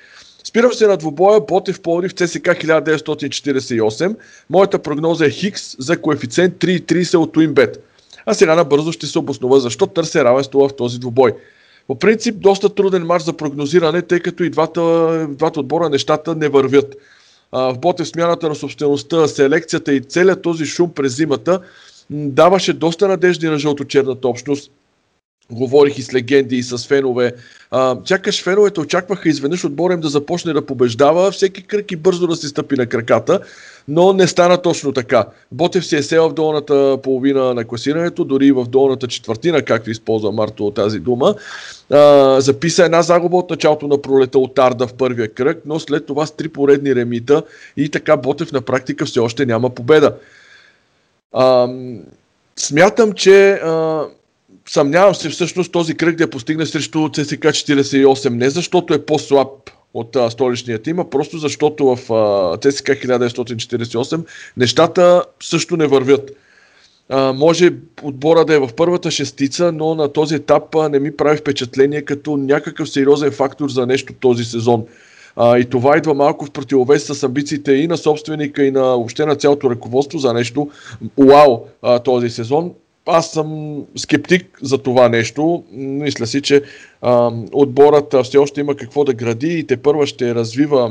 Спирам 0.50 0.72
се 0.72 0.86
на 0.86 0.96
двубоя 0.96 1.40
Ботев 1.40 1.80
Пловдив 1.80 2.12
ЦСК 2.14 2.42
1948. 2.42 4.16
Моята 4.50 4.78
прогноза 4.78 5.26
е 5.26 5.30
Хикс 5.30 5.76
за 5.78 6.00
коефициент 6.00 6.54
3,30 6.54 7.16
от 7.16 7.34
Twinbet. 7.34 7.76
А 8.26 8.34
сега 8.34 8.54
набързо 8.54 8.92
ще 8.92 9.06
се 9.06 9.18
обоснова 9.18 9.60
защо 9.60 9.86
търся 9.86 10.24
равенство 10.24 10.68
в 10.68 10.76
този 10.76 11.00
двубой. 11.00 11.32
По 11.86 11.98
принцип, 11.98 12.40
доста 12.40 12.68
труден 12.68 13.06
марш 13.06 13.22
за 13.22 13.32
прогнозиране, 13.32 14.02
тъй 14.02 14.20
като 14.20 14.44
и 14.44 14.50
двата, 14.50 15.26
двата 15.30 15.60
отбора 15.60 15.88
нещата 15.88 16.34
не 16.34 16.48
вървят. 16.48 16.96
В 17.52 17.78
Ботев 17.78 18.08
смяната 18.08 18.48
на 18.48 18.54
собствеността, 18.54 19.28
селекцията 19.28 19.92
и 19.92 20.00
целият 20.00 20.42
този 20.42 20.66
шум 20.66 20.92
през 20.94 21.16
зимата 21.16 21.60
даваше 22.10 22.72
доста 22.72 23.08
надежди 23.08 23.48
на 23.48 23.58
жълто-черната 23.58 24.28
общност 24.28 24.72
говорих 25.50 25.98
и 25.98 26.02
с 26.02 26.14
легенди, 26.14 26.56
и 26.56 26.62
с 26.62 26.86
фенове. 26.86 27.32
А, 27.70 27.96
сякаш 28.04 28.42
феновете 28.42 28.80
очакваха 28.80 29.28
изведнъж 29.28 29.64
отбора 29.64 29.94
им 29.94 30.00
да 30.00 30.08
започне 30.08 30.52
да 30.52 30.66
побеждава, 30.66 31.30
всеки 31.30 31.62
кръг 31.62 31.92
и 31.92 31.96
бързо 31.96 32.26
да 32.26 32.36
се 32.36 32.48
стъпи 32.48 32.76
на 32.76 32.86
краката, 32.86 33.40
но 33.88 34.12
не 34.12 34.26
стана 34.26 34.62
точно 34.62 34.92
така. 34.92 35.26
Ботев 35.52 35.86
си 35.86 35.96
е 35.96 36.02
сел 36.02 36.28
в 36.28 36.34
долната 36.34 36.98
половина 37.02 37.54
на 37.54 37.64
класирането, 37.64 38.24
дори 38.24 38.52
в 38.52 38.64
долната 38.64 39.06
четвъртина, 39.06 39.62
както 39.62 39.90
използва 39.90 40.32
Марто 40.32 40.66
от 40.66 40.74
тази 40.74 40.98
дума. 40.98 41.34
А, 41.90 42.40
записа 42.40 42.84
една 42.84 43.02
загуба 43.02 43.36
от 43.36 43.50
началото 43.50 43.88
на 43.88 44.02
пролета 44.02 44.38
от 44.38 44.58
Арда 44.58 44.86
в 44.86 44.94
първия 44.94 45.28
кръг, 45.28 45.62
но 45.66 45.80
след 45.80 46.06
това 46.06 46.26
с 46.26 46.36
три 46.36 46.48
поредни 46.48 46.94
ремита 46.94 47.42
и 47.76 47.88
така 47.88 48.16
Ботев 48.16 48.52
на 48.52 48.60
практика 48.60 49.06
все 49.06 49.20
още 49.20 49.46
няма 49.46 49.70
победа. 49.70 50.14
А, 51.32 51.68
смятам, 52.56 53.12
че 53.12 53.50
а, 53.50 54.04
съмнявам 54.68 55.14
се 55.14 55.28
всъщност 55.28 55.72
този 55.72 55.94
кръг 55.94 56.16
да 56.16 56.30
постигне 56.30 56.66
срещу 56.66 57.08
ЦСК 57.08 57.44
48, 57.44 58.28
не 58.28 58.50
защото 58.50 58.94
е 58.94 59.04
по-слаб 59.04 59.48
от 59.94 60.16
а, 60.16 60.30
столичния 60.30 60.78
тим, 60.78 60.98
а 61.00 61.10
просто 61.10 61.38
защото 61.38 61.86
в 61.86 61.96
ЦСК 62.60 62.86
1948 62.86 64.26
нещата 64.56 65.24
също 65.42 65.76
не 65.76 65.86
вървят. 65.86 66.30
А, 67.08 67.32
може 67.32 67.70
отбора 68.02 68.44
да 68.44 68.54
е 68.54 68.58
в 68.58 68.70
първата 68.76 69.10
шестица, 69.10 69.72
но 69.72 69.94
на 69.94 70.12
този 70.12 70.34
етап 70.34 70.74
а, 70.74 70.88
не 70.88 70.98
ми 70.98 71.16
прави 71.16 71.36
впечатление 71.36 72.02
като 72.02 72.36
някакъв 72.36 72.90
сериозен 72.90 73.32
фактор 73.32 73.70
за 73.70 73.86
нещо 73.86 74.12
този 74.20 74.44
сезон. 74.44 74.84
А, 75.36 75.58
и 75.58 75.64
това 75.64 75.96
идва 75.96 76.14
малко 76.14 76.46
в 76.46 76.50
противовес 76.50 77.04
с 77.06 77.22
амбициите 77.22 77.72
и 77.72 77.86
на 77.86 77.96
собственика, 77.96 78.64
и 78.64 78.70
на 78.70 78.82
въобще 78.82 79.26
на 79.26 79.36
цялото 79.36 79.70
ръководство 79.70 80.18
за 80.18 80.34
нещо. 80.34 80.70
Уау, 81.16 81.58
а, 81.82 81.98
този 81.98 82.30
сезон 82.30 82.72
аз 83.10 83.30
съм 83.30 83.78
скептик 83.96 84.58
за 84.62 84.78
това 84.78 85.08
нещо. 85.08 85.64
Мисля 85.72 86.26
си, 86.26 86.42
че 86.42 86.62
а, 87.02 87.30
отборът 87.52 88.14
все 88.24 88.38
още 88.38 88.60
има 88.60 88.74
какво 88.76 89.04
да 89.04 89.14
гради 89.14 89.58
и 89.58 89.66
те 89.66 89.76
първа 89.76 90.06
ще 90.06 90.34
развива 90.34 90.90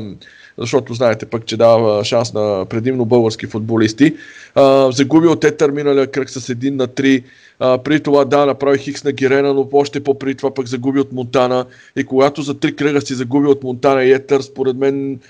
защото 0.60 0.94
знаете 0.94 1.26
пък, 1.26 1.46
че 1.46 1.56
дава 1.56 2.04
шанс 2.04 2.32
на 2.32 2.66
предимно 2.70 3.04
български 3.04 3.46
футболисти. 3.46 4.14
А, 4.54 4.92
загуби 4.92 5.26
от 5.26 5.44
Етър 5.44 5.70
миналия 5.70 6.06
кръг 6.06 6.30
с 6.30 6.40
1 6.40 6.70
на 6.70 6.88
3. 6.88 7.24
А, 7.58 7.78
при 7.78 8.00
това 8.00 8.24
да, 8.24 8.46
направи 8.46 8.78
хикс 8.78 9.04
на 9.04 9.12
Гирена, 9.12 9.54
но 9.54 9.68
още 9.72 10.04
по-при 10.04 10.34
това 10.34 10.54
пък 10.54 10.66
загуби 10.66 11.00
от 11.00 11.12
Монтана. 11.12 11.66
И 11.96 12.04
когато 12.04 12.42
за 12.42 12.54
три 12.58 12.76
кръга 12.76 13.00
си 13.00 13.14
загуби 13.14 13.46
от 13.46 13.62
Монтана 13.62 14.04
и 14.04 14.12
Етър, 14.12 14.40
според 14.40 14.76
мен 14.76 15.20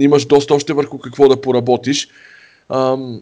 имаш 0.00 0.24
доста 0.24 0.54
още 0.54 0.72
върху 0.72 0.98
какво 0.98 1.28
да 1.28 1.40
поработиш. 1.40 2.08
Ам, 2.68 3.20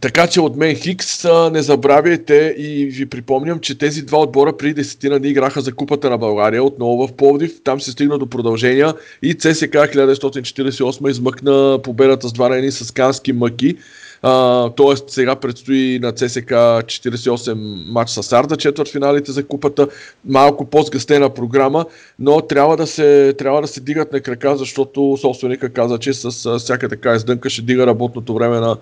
така 0.00 0.26
че 0.26 0.40
от 0.40 0.56
мен 0.56 0.76
Хикс 0.76 1.24
не 1.52 1.62
забравяйте 1.62 2.54
и 2.58 2.86
ви 2.86 3.06
припомням, 3.06 3.60
че 3.60 3.78
тези 3.78 4.02
два 4.02 4.18
отбора 4.18 4.56
преди 4.56 4.74
десетина 4.74 5.18
дни 5.18 5.28
играха 5.28 5.60
за 5.60 5.72
Купата 5.74 6.10
на 6.10 6.18
България 6.18 6.64
отново 6.64 7.06
в 7.06 7.12
Пловдив. 7.12 7.62
Там 7.64 7.80
се 7.80 7.90
стигна 7.90 8.18
до 8.18 8.26
продължения 8.26 8.94
и 9.22 9.34
ЦСК 9.34 9.72
1948 9.72 11.10
измъкна 11.10 11.78
победата 11.82 12.28
с 12.28 12.32
два 12.32 12.50
рени 12.50 12.70
с 12.70 12.94
кански 12.94 13.32
мъки. 13.32 13.76
Uh, 14.22 14.76
тоест 14.76 15.10
сега 15.10 15.36
предстои 15.36 15.98
на 15.98 16.12
ЦСК 16.12 16.50
48 16.50 17.54
матч 17.92 18.10
с 18.10 18.32
Арда, 18.32 18.56
четвърт 18.56 18.88
финалите 18.88 19.32
за 19.32 19.46
купата, 19.46 19.88
малко 20.24 20.64
по-сгъстена 20.64 21.30
програма, 21.30 21.86
но 22.18 22.40
трябва 22.40 22.76
да, 22.76 22.86
се, 22.86 23.34
трябва 23.38 23.60
да 23.60 23.68
се 23.68 23.80
дигат 23.80 24.12
на 24.12 24.20
крака, 24.20 24.56
защото 24.56 25.16
собственика 25.20 25.72
каза, 25.72 25.98
че 25.98 26.12
с 26.12 26.58
всяка 26.58 26.88
така 26.88 27.14
издънка 27.14 27.50
ще 27.50 27.62
дига 27.62 27.86
работното 27.86 28.34
време 28.34 28.60
на, 28.60 28.76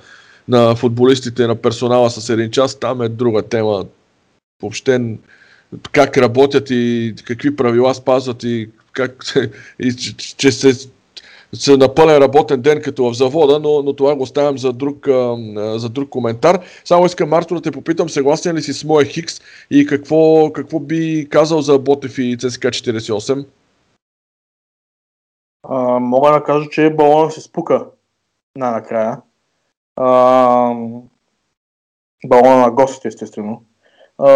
на 0.48 0.74
футболистите, 0.76 1.46
на 1.46 1.54
персонала 1.56 2.10
с 2.10 2.30
един 2.30 2.50
час. 2.50 2.74
Там 2.74 3.02
е 3.02 3.08
друга 3.08 3.42
тема. 3.42 3.84
Въобще 4.62 5.16
как 5.92 6.18
работят 6.18 6.70
и 6.70 7.14
какви 7.24 7.56
правила 7.56 7.94
спазват 7.94 8.42
и 8.42 8.70
как 8.92 9.24
и, 9.78 9.96
че, 9.96 10.16
че 10.16 10.52
се 10.52 10.88
са 11.52 11.76
на 11.76 11.94
пълен 11.94 12.18
работен 12.18 12.60
ден 12.60 12.82
като 12.82 13.10
в 13.10 13.14
завода, 13.14 13.58
но, 13.58 13.82
но 13.82 13.92
това 13.92 14.16
го 14.16 14.22
оставям 14.22 14.58
за 14.58 14.72
друг, 14.72 15.08
за 15.56 15.88
друг 15.88 16.08
коментар. 16.08 16.60
Само 16.84 17.06
искам, 17.06 17.28
Марто, 17.28 17.54
да 17.54 17.60
те 17.60 17.70
попитам, 17.70 18.08
съгласен 18.08 18.56
ли 18.56 18.62
си 18.62 18.72
с 18.72 18.84
моя 18.84 19.06
Хикс 19.06 19.40
и 19.70 19.86
какво, 19.86 20.52
какво 20.52 20.80
би 20.80 21.28
казал 21.30 21.62
за 21.62 21.78
Ботев 21.78 22.18
и 22.18 22.36
ЦСКА 22.38 22.68
48? 22.68 23.46
А, 25.62 25.98
мога 25.98 26.32
да 26.32 26.44
кажа, 26.44 26.68
че 26.70 26.90
балона 26.90 27.30
се 27.30 27.40
спука 27.40 27.86
най-накрая. 28.56 29.20
А, 30.00 30.74
балона 32.26 32.56
на 32.56 32.70
гостите, 32.70 33.08
естествено. 33.08 33.62
А, 34.18 34.28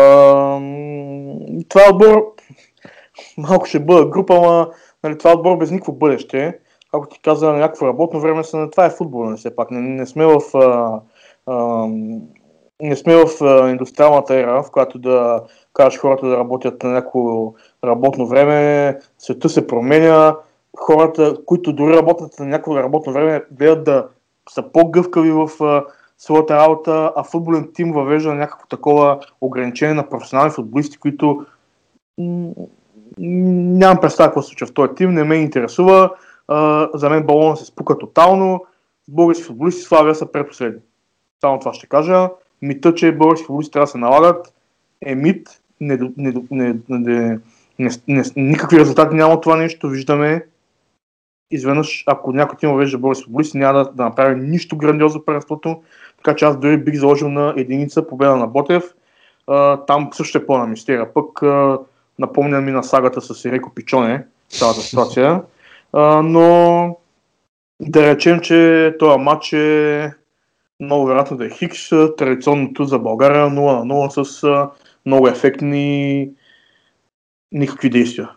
това 1.69 1.87
е 1.87 1.91
отбор 1.93 2.35
малко 3.39 3.67
ще 3.67 3.81
бъде 3.81 4.11
група, 4.11 4.35
но 4.35 4.71
нали, 5.05 5.19
това 5.19 5.31
е 5.31 5.35
отбор 5.35 5.57
без 5.57 5.71
никакво 5.71 5.93
бъдеще 5.93 6.59
ако 6.93 7.09
ти 7.09 7.21
каза 7.21 7.47
на 7.47 7.59
някакво 7.59 7.87
работно 7.87 8.21
време, 8.21 8.45
са, 8.45 8.71
това 8.71 8.87
е 8.87 8.91
футбол, 8.91 9.23
не 9.23 9.27
нали, 9.27 9.37
все 9.37 9.57
пак. 9.57 9.71
Не, 9.71 9.81
не 9.81 10.07
сме 10.07 10.27
в 10.27 10.41
а, 10.55 11.01
а, 11.47 11.87
не 12.83 12.97
сме 12.97 13.17
в 13.17 13.45
а, 13.45 13.71
индустриалната 13.71 14.35
ера, 14.35 14.63
в 14.63 14.71
която 14.71 14.99
да 14.99 15.43
кажеш 15.73 16.01
хората 16.01 16.27
да 16.27 16.37
работят 16.37 16.83
на 16.83 16.91
някакво 16.91 17.53
работно 17.85 18.27
време, 18.27 18.99
света 19.19 19.49
се 19.49 19.67
променя, 19.67 20.37
хората, 20.79 21.37
които 21.47 21.73
дори 21.73 21.97
работят 21.97 22.39
на 22.39 22.47
някакво 22.47 22.77
работно 22.77 23.13
време, 23.13 23.45
гледат 23.53 23.85
да 23.85 24.09
са 24.51 24.63
по-гъвкави 24.73 25.31
в 25.31 25.65
а, 25.65 25.85
своята 26.19 26.57
работа, 26.57 27.13
а 27.17 27.25
футболен 27.25 27.71
тим 27.75 27.93
въвежда 27.93 28.35
някакво 28.35 28.67
такова 28.67 29.21
ограничение 29.41 29.95
на 29.95 30.09
професионални 30.09 30.53
футболисти, 30.53 30.99
които 30.99 31.47
нямам 33.19 34.01
представа 34.01 34.29
какво 34.29 34.43
се 34.43 34.49
случва 34.49 34.67
в 34.67 34.75
този 34.75 34.95
тим, 34.95 35.15
не 35.15 35.25
ме 35.25 35.35
интересува 35.35 36.11
а, 36.49 36.89
за 36.95 37.11
мен 37.11 37.27
балона 37.27 37.57
се 37.57 37.65
спука 37.65 37.99
тотално. 37.99 38.65
Български 39.09 39.45
футболисти 39.45 39.83
Славия 39.83 40.15
са 40.15 40.33
предпоследни. 40.33 40.81
Само 41.41 41.59
това 41.59 41.75
ще 41.75 41.87
кажа. 41.87 42.29
Мита, 42.63 42.95
че 42.95 43.17
български 43.17 43.47
футболисти 43.47 43.73
трябва 43.73 43.87
да 43.87 43.91
се 43.91 43.99
налагат 43.99 44.55
е 45.07 45.15
мит. 45.15 45.61
Не, 45.81 45.99
не, 46.17 46.35
не, 46.51 46.75
не, 46.89 47.39
не, 47.79 47.91
не, 48.09 48.23
никакви 48.37 48.79
резултати 48.79 49.17
няма 49.17 49.35
от 49.35 49.43
това 49.43 49.57
нещо. 49.57 49.89
Виждаме 49.89 50.47
изведнъж, 51.53 52.05
ако 52.07 52.33
някой 52.33 52.59
тим 52.59 52.71
въвежда 52.71 52.99
български 52.99 53.25
футболисти, 53.25 53.59
няма 53.59 53.79
да, 53.79 53.91
да 53.93 54.05
направи 54.05 54.41
нищо 54.41 54.77
грандиозно 54.77 55.25
първенството. 55.25 55.83
Така 56.17 56.37
че 56.37 56.45
аз 56.45 56.59
дори 56.59 56.77
бих 56.77 56.95
заложил 56.95 57.29
на 57.29 57.55
единица 57.57 58.07
победа 58.07 58.37
на 58.37 58.47
Ботев. 58.47 58.85
А, 59.47 59.77
там 59.77 60.11
също 60.13 60.39
е 60.39 60.47
пълна 60.47 60.67
мистерия. 60.67 61.15
Пък 61.15 61.43
а, 61.43 61.79
напомня 62.19 62.61
ми 62.61 62.73
на 62.73 62.85
сагата 62.85 63.21
с 63.21 63.45
Иреко 63.45 63.75
Пичоне, 63.75 64.27
цялата 64.49 64.81
ситуация. 64.81 65.43
А, 65.93 66.23
но 66.23 66.97
да 67.81 68.07
речем, 68.15 68.41
че 68.41 68.95
този 68.99 69.19
матч 69.19 69.53
е 69.53 70.13
много 70.81 71.07
вероятно 71.07 71.37
да 71.37 71.47
е 71.47 71.51
Хикс, 71.51 71.89
традиционното 71.89 72.85
за 72.85 72.99
България 72.99 73.47
0 73.47 73.51
на 73.51 73.95
0 73.95 74.23
с 74.23 74.69
много 75.07 75.29
ефектни 75.29 76.29
никакви 77.53 77.91
действия. 77.91 78.31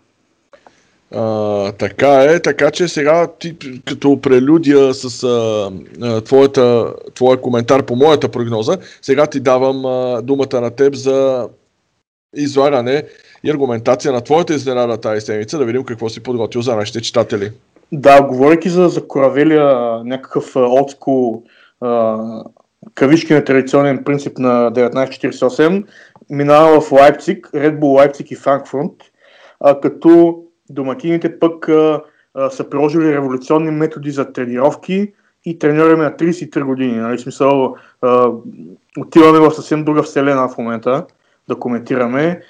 А, 1.12 1.72
така 1.72 2.24
е, 2.24 2.40
така 2.40 2.72
че 2.72 2.88
сега 2.88 3.28
ти 3.40 3.58
като 3.86 4.22
прелюдия 4.22 4.94
с 4.94 5.24
а, 5.24 6.22
твоята, 6.22 6.94
твоя 7.14 7.42
коментар 7.42 7.84
по 7.84 7.96
моята 7.96 8.30
прогноза, 8.30 8.78
сега 9.02 9.28
ти 9.28 9.40
давам 9.40 9.86
а, 9.86 10.22
думата 10.22 10.62
на 10.62 10.72
теб 10.72 10.96
за 10.96 11.48
излагане 12.36 13.04
и 13.44 13.52
аргументация 13.52 14.12
на 14.12 14.22
твоята 14.22 14.54
изненада 14.54 14.98
тази 14.98 15.22
седмица, 15.22 15.58
да 15.58 15.66
видим 15.66 15.84
какво 15.84 16.10
си 16.10 16.24
подготвил 16.24 16.62
за 16.62 16.76
нашите 16.76 17.02
читатели. 17.02 17.52
Да, 17.92 18.22
говоряки 18.22 18.70
за, 18.70 18.90
за 18.90 19.08
Коравелия, 19.08 20.00
някакъв 20.04 20.56
олдскул 20.56 21.44
кавички 22.96 23.34
на 23.34 23.44
традиционен 23.44 24.04
принцип 24.04 24.38
на 24.38 24.72
1948, 24.72 25.86
минава 26.30 26.82
в 26.82 26.92
Лайпциг, 26.92 27.48
Red 27.48 27.80
Bull 27.80 27.96
Лайпциг 27.96 28.32
и 28.32 28.36
Франкфурт, 28.36 28.94
като 29.82 30.44
домакините 30.70 31.40
пък 31.40 31.70
а, 31.70 32.04
а, 32.34 32.50
са 32.50 32.70
приложили 32.70 33.14
революционни 33.14 33.72
методи 33.72 34.12
за 34.12 34.34
тренировки 34.34 35.14
и 35.46 35.60
тренираме 35.60 36.04
на 36.04 36.12
33 36.12 36.64
години. 36.64 36.98
Нали, 36.98 37.20
смисъл, 37.20 37.76
а, 38.02 38.32
отиваме 39.00 39.40
в 39.40 39.52
съвсем 39.52 39.84
друга 39.84 40.04
вселена 40.04 40.50
в 40.50 40.58
момента 40.58 41.06
да 41.48 41.60
коментираме. 41.60 42.42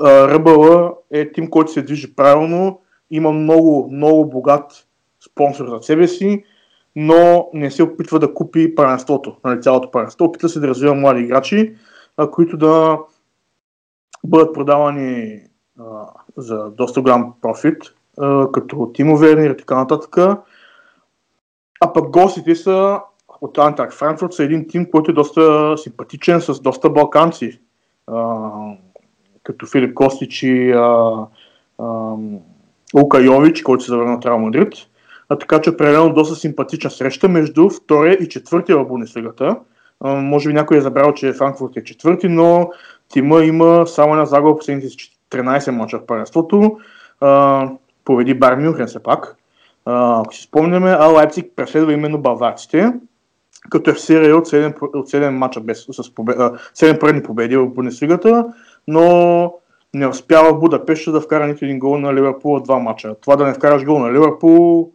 Ръбъла 0.00 0.94
е 1.10 1.32
тим, 1.32 1.50
който 1.50 1.72
се 1.72 1.82
движи 1.82 2.16
правилно, 2.16 2.80
има 3.10 3.32
много, 3.32 3.88
много 3.92 4.30
богат 4.30 4.86
спонсор 5.24 5.68
за 5.68 5.82
себе 5.82 6.08
си, 6.08 6.44
но 6.96 7.48
не 7.54 7.70
се 7.70 7.82
опитва 7.82 8.18
да 8.18 8.34
купи 8.34 8.74
паренството, 8.74 9.36
нали, 9.44 9.62
цялото 9.62 9.90
паренство. 9.90 10.24
Опитва 10.24 10.48
се 10.48 10.60
да 10.60 10.68
развива 10.68 10.94
млади 10.94 11.20
играчи, 11.20 11.76
а, 12.16 12.30
които 12.30 12.56
да 12.56 12.98
бъдат 14.24 14.54
продавани 14.54 15.40
за 16.36 16.70
доста 16.70 17.00
голям 17.00 17.32
профит, 17.42 17.82
а, 18.18 18.52
като 18.52 18.90
Тимо 18.94 19.16
Вернер 19.16 19.50
и 19.50 19.56
така 19.56 19.74
нататък. 19.74 20.16
А 21.80 21.92
пък 21.92 22.10
гостите 22.10 22.54
са 22.54 23.00
от 23.40 23.58
Антак 23.58 23.92
Франкфурт 23.92 24.32
са 24.32 24.44
един 24.44 24.68
тим, 24.68 24.90
който 24.90 25.10
е 25.10 25.14
доста 25.14 25.74
симпатичен, 25.78 26.40
с 26.40 26.60
доста 26.60 26.90
балканци, 26.90 27.60
а, 28.06 28.50
като 29.42 29.66
Филип 29.66 29.94
Костич 29.94 30.42
и 30.42 30.72
а, 30.72 31.16
а, 31.78 32.14
Лука 32.94 33.22
Йович, 33.22 33.62
който 33.62 33.84
се 33.84 33.90
завърна 33.90 34.14
от 34.14 34.26
Реал 34.26 34.38
Мадрид. 34.38 34.74
А, 35.28 35.38
така 35.38 35.60
че 35.60 35.70
определено 35.70 36.14
доста 36.14 36.34
симпатична 36.34 36.90
среща 36.90 37.28
между 37.28 37.70
втория 37.70 38.14
и 38.14 38.28
четвъртия 38.28 38.78
в 38.78 38.88
Бундеслигата. 38.88 39.56
може 40.04 40.48
би 40.48 40.54
някой 40.54 40.76
е 40.76 40.80
забрал, 40.80 41.14
че 41.14 41.32
Франкфурт 41.32 41.76
е 41.76 41.84
четвърти, 41.84 42.28
но 42.28 42.70
тима 43.08 43.44
има 43.44 43.86
само 43.86 44.12
една 44.12 44.26
загуба 44.26 44.58
последните 44.58 44.88
13 45.32 45.70
мача 45.70 45.98
в 45.98 46.06
паренството. 46.06 46.78
Поведи 48.04 48.34
Бар 48.34 48.56
Мюнхен 48.56 48.86
все 48.86 49.02
пак. 49.02 49.36
А, 49.84 50.20
ако 50.20 50.34
си 50.34 50.42
спомняме, 50.42 50.90
а 50.90 51.06
Лайпциг 51.06 51.52
преследва 51.56 51.92
именно 51.92 52.18
баварците 52.18 52.92
като 53.70 53.90
е 53.90 53.94
в 53.94 54.00
серия 54.00 54.36
от 54.36 54.48
7, 54.48 54.82
от 54.82 55.10
7 55.10 55.28
мача 55.30 55.60
без, 55.60 55.86
с 55.90 56.14
победа, 56.14 56.52
7 56.74 57.00
предни 57.00 57.22
победи 57.22 57.56
в 57.56 57.66
Бундеслигата, 57.66 58.46
но 58.88 59.54
не 59.94 60.06
успява 60.06 60.54
в 60.54 60.60
Будапешта 60.60 61.12
да 61.12 61.20
вкара 61.20 61.46
нито 61.46 61.64
един 61.64 61.78
гол 61.78 61.98
на 61.98 62.14
Ливърпул 62.14 62.54
от 62.54 62.64
два 62.64 62.78
мача. 62.78 63.14
Това 63.20 63.36
да 63.36 63.46
не 63.46 63.54
вкараш 63.54 63.84
гол 63.84 63.98
на 63.98 64.12
Ливърпул 64.12 64.90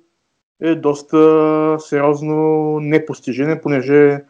е 0.61 0.75
доста 0.75 1.77
сериозно 1.79 2.35
непостижение, 2.79 3.61
понеже 3.61 4.23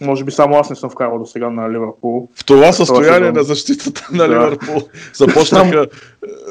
може 0.00 0.24
би 0.24 0.32
само 0.32 0.56
аз 0.56 0.70
не 0.70 0.76
съм 0.76 0.90
вкарал 0.90 1.18
до 1.18 1.26
сега 1.26 1.50
на 1.50 1.70
Ливърпул. 1.70 2.28
В 2.34 2.44
това 2.44 2.72
състояние 2.72 3.32
на 3.32 3.42
защитата 3.42 4.08
на 4.12 4.28
да. 4.28 4.34
Ливърпул 4.34 4.82
започнаха, 5.14 5.86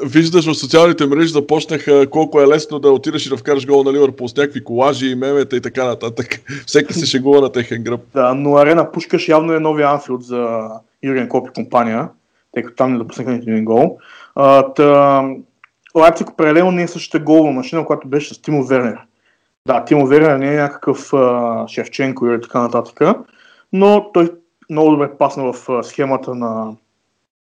виждаш 0.04 0.46
в 0.46 0.54
социалните 0.54 1.06
мрежи, 1.06 1.28
започнаха 1.28 2.10
колко 2.10 2.40
е 2.40 2.46
лесно 2.46 2.78
да 2.78 2.90
отидеш 2.90 3.26
и 3.26 3.28
да 3.28 3.36
вкараш 3.36 3.66
гол 3.66 3.82
на 3.82 3.92
Ливърпул 3.92 4.28
с 4.28 4.36
някакви 4.36 4.64
колажи 4.64 5.06
и 5.06 5.14
мемета 5.14 5.56
и 5.56 5.60
така 5.60 5.84
нататък. 5.84 6.26
Всеки 6.66 6.94
се 6.94 7.06
шегува 7.06 7.40
на 7.40 7.52
техен 7.52 7.82
гръб. 7.82 8.00
Да, 8.14 8.34
но 8.34 8.56
Арена 8.56 8.92
Пушкаш 8.92 9.28
явно 9.28 9.52
е 9.52 9.60
новия 9.60 9.88
Анфилд 9.88 10.22
за 10.22 10.68
Юриен 11.02 11.28
Коп 11.28 11.48
и 11.48 11.52
компания, 11.52 12.08
тъй 12.54 12.62
като 12.62 12.76
там 12.76 12.92
не 12.92 12.98
допуснаха 12.98 13.30
нито 13.30 13.50
един 13.50 13.64
гол. 13.64 13.98
А, 14.34 14.72
та, 14.72 15.22
Лайпциг 15.94 16.30
определено 16.30 16.70
не 16.70 16.82
е 16.82 16.88
същата 16.88 17.24
голова 17.24 17.50
машина, 17.50 17.84
която 17.84 18.08
беше 18.08 18.34
с 18.34 18.42
Тимо 18.42 18.64
Вернер. 18.64 18.98
Да, 19.68 19.84
Тимо 19.84 20.06
Вернер 20.06 20.36
не 20.36 20.54
е 20.54 20.56
някакъв 20.56 21.12
а, 21.12 21.68
Шевченко 21.68 22.26
или 22.26 22.40
така 22.40 22.60
нататък, 22.60 23.00
но 23.72 24.12
той 24.12 24.30
много 24.70 24.90
добре 24.90 25.16
пасна 25.18 25.52
в 25.52 25.82
схемата 25.84 26.34
на 26.34 26.76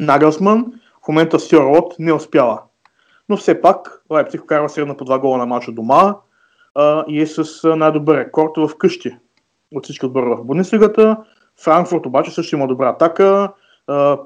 Нагълсман. 0.00 0.72
В 1.04 1.08
момента 1.08 1.40
Сьорлот 1.40 1.94
не 1.98 2.12
успява. 2.12 2.62
Но 3.28 3.36
все 3.36 3.60
пак 3.60 4.02
Лайпциг 4.10 4.42
вкарва 4.42 4.68
средна 4.68 4.96
по 4.96 5.04
два 5.04 5.18
гола 5.18 5.38
на 5.38 5.46
мача 5.46 5.72
дома 5.72 6.16
а, 6.74 7.04
и 7.08 7.20
е 7.20 7.26
с 7.26 7.76
най-добър 7.76 8.16
рекорд 8.16 8.52
в 8.56 8.70
къщи 8.78 9.16
от 9.74 9.84
всички 9.84 10.06
отбори 10.06 10.26
в 10.26 10.44
Бундеслигата. 10.44 11.16
Франкфурт 11.56 12.06
обаче 12.06 12.30
също 12.30 12.56
има 12.56 12.66
добра 12.66 12.88
атака. 12.88 13.52
А, 13.86 14.18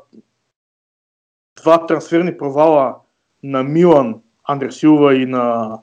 два 1.62 1.86
трансферни 1.86 2.36
провала 2.36 2.94
на 3.42 3.62
Милан, 3.62 4.20
Андре 4.44 4.70
Силва 4.70 5.14
и 5.14 5.26
на 5.26 5.78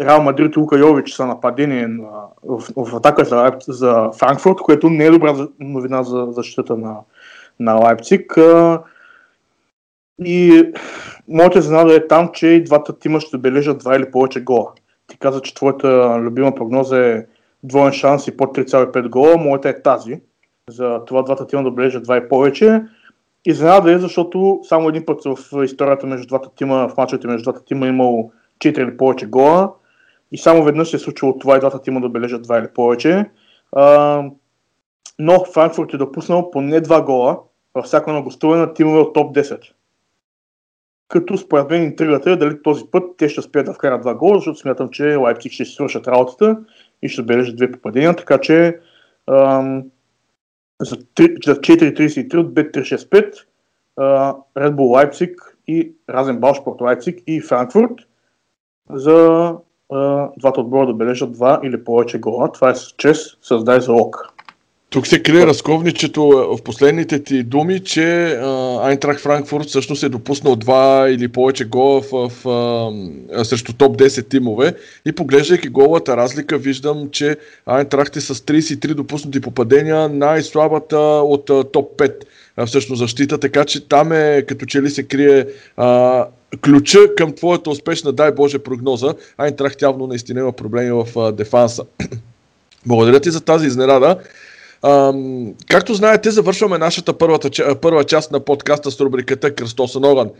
Реал 0.00 0.22
Мадрид 0.22 0.56
Лука 0.56 0.78
Йович 0.78 1.12
са 1.12 1.26
нападение 1.26 1.88
на, 1.88 2.08
в, 2.42 2.62
в 2.76 2.96
атака 2.96 3.24
за, 3.24 3.52
за 3.68 4.10
Франкфурт, 4.18 4.58
което 4.58 4.90
не 4.90 5.04
е 5.04 5.10
добра 5.10 5.48
новина 5.60 6.02
за 6.02 6.26
защитата 6.30 6.76
на, 6.76 6.96
на 7.60 7.74
Лайпциг. 7.74 8.38
И 10.24 10.64
моята 11.28 11.58
изненада 11.58 11.94
е 11.94 12.06
там, 12.06 12.30
че 12.32 12.46
и 12.46 12.64
двата 12.64 12.98
тима 12.98 13.20
ще 13.20 13.38
бележат 13.38 13.78
два 13.78 13.96
или 13.96 14.10
повече 14.10 14.40
гола. 14.40 14.72
Ти 15.06 15.18
каза, 15.18 15.40
че 15.40 15.54
твоята 15.54 16.18
любима 16.20 16.54
прогноза 16.54 17.06
е 17.06 17.26
двоен 17.62 17.92
шанс 17.92 18.26
и 18.26 18.36
под 18.36 18.56
3,5 18.56 19.08
гола. 19.08 19.36
Моята 19.36 19.68
е 19.68 19.82
тази. 19.82 20.20
За 20.70 21.04
това 21.06 21.22
двата 21.22 21.46
тима 21.46 21.62
да 21.62 21.70
бележат 21.70 22.02
два 22.02 22.16
и 22.16 22.28
повече. 22.28 22.82
Изненада 23.44 23.92
е, 23.92 23.98
защото 23.98 24.60
само 24.62 24.88
един 24.88 25.06
път 25.06 25.24
в 25.24 25.64
историята 25.64 26.06
между 26.06 26.26
двата 26.26 26.48
тима, 26.56 26.88
в 26.88 26.96
мачовете 26.96 27.26
между 27.26 27.42
двата 27.42 27.64
тима 27.64 27.86
е 27.86 27.88
имало 27.88 28.32
4 28.58 28.78
или 28.78 28.96
повече 28.96 29.26
гола 29.26 29.72
и 30.34 30.38
само 30.38 30.64
веднъж 30.64 30.90
се 30.90 30.96
е 30.96 30.98
случило 30.98 31.38
това 31.38 31.56
и 31.56 31.60
двата 31.60 31.82
тима 31.82 32.00
да 32.00 32.08
бележат 32.08 32.46
2 32.46 32.60
или 32.60 32.68
повече. 32.74 33.30
А, 33.72 34.22
но 35.18 35.44
Франкфурт 35.44 35.94
е 35.94 35.96
допуснал 35.96 36.50
поне 36.50 36.82
2 36.82 37.04
гола 37.04 37.38
във 37.74 37.84
всяко 37.84 38.12
на 38.12 38.22
гостуване 38.22 38.60
на 38.60 38.74
тимове 38.74 39.00
от 39.00 39.14
топ 39.14 39.36
10. 39.36 39.60
Като 41.08 41.38
според 41.38 41.70
мен 41.70 41.82
интригата 41.82 42.30
е 42.30 42.36
дали 42.36 42.62
този 42.62 42.84
път 42.90 43.16
те 43.16 43.28
ще 43.28 43.40
успеят 43.40 43.66
да 43.66 43.72
вкарат 43.72 44.04
2 44.04 44.16
гола, 44.16 44.38
защото 44.38 44.58
смятам, 44.58 44.88
че 44.88 45.16
Лайпциг 45.16 45.52
ще 45.52 45.64
си 45.64 45.72
свършат 45.72 46.08
работата 46.08 46.58
и 47.02 47.08
ще 47.08 47.22
бележат 47.22 47.56
две 47.56 47.72
попадения, 47.72 48.16
така 48.16 48.38
ам, 49.30 49.82
за 50.80 50.96
4.33 50.96 52.36
от 52.36 52.54
Bet365 52.54 53.44
Red 54.56 54.74
Bull 54.74 55.10
Leipzig 55.12 55.34
и 55.66 55.92
Разен 56.10 56.40
Спорт 56.60 56.80
Лайпциг 56.80 57.20
и 57.26 57.40
Франкфурт 57.40 57.94
за 58.90 59.50
двата 60.38 60.60
отбора 60.60 60.86
да 60.86 60.92
бележат 60.92 61.32
два 61.32 61.60
или 61.64 61.84
повече 61.84 62.18
гола. 62.18 62.52
Това 62.52 62.70
е 62.70 62.74
с 62.74 62.94
създай 63.42 63.80
за 63.80 63.92
ок. 63.92 64.33
Тук 64.94 65.06
се 65.06 65.22
крие 65.22 65.46
разковничето 65.46 66.26
в 66.28 66.62
последните 66.64 67.22
ти 67.22 67.42
думи, 67.42 67.80
че 67.80 68.38
Айнтрах 68.82 69.20
Франкфурт 69.20 69.68
всъщност 69.68 70.02
е 70.02 70.08
допуснал 70.08 70.56
два 70.56 71.06
или 71.10 71.28
повече 71.28 71.64
гола 71.64 72.00
в, 72.00 72.10
в, 72.12 72.30
в, 72.44 73.44
срещу 73.44 73.72
топ 73.72 73.98
10 73.98 74.28
тимове 74.28 74.74
и 75.06 75.12
поглеждайки 75.12 75.68
голата 75.68 76.16
разлика 76.16 76.58
виждам, 76.58 77.08
че 77.12 77.36
Айнтрахт 77.66 78.16
е 78.16 78.20
с 78.20 78.34
33 78.34 78.94
допуснати 78.94 79.40
попадения, 79.40 80.08
най-слабата 80.08 80.98
от 80.98 81.46
топ 81.72 81.98
5 81.98 82.12
всъщност 82.66 82.98
защита, 82.98 83.38
така 83.38 83.64
че 83.64 83.88
там 83.88 84.12
е 84.12 84.42
като 84.48 84.66
че 84.66 84.82
ли 84.82 84.90
се 84.90 85.02
крие 85.02 85.46
а, 85.76 86.26
ключа 86.64 87.14
към 87.16 87.32
твоята 87.32 87.70
успешна, 87.70 88.12
дай 88.12 88.32
Боже, 88.32 88.58
прогноза. 88.58 89.14
Айнтрахт 89.38 89.82
явно 89.82 90.06
наистина 90.06 90.40
има 90.40 90.52
проблеми 90.52 90.90
в 90.90 91.18
а, 91.18 91.32
дефанса. 91.32 91.84
Благодаря 92.86 93.20
ти 93.20 93.30
за 93.30 93.40
тази 93.40 93.66
изненада. 93.66 94.18
Ам, 94.86 95.54
както 95.68 95.94
знаете, 95.94 96.30
завършваме 96.30 96.78
нашата 96.78 97.18
първата, 97.18 97.74
първа 97.80 98.04
част 98.04 98.32
на 98.32 98.40
подкаста 98.40 98.90
с 98.90 99.00
рубриката 99.00 99.54
Кръстосан 99.54 100.04
огън. 100.04 100.30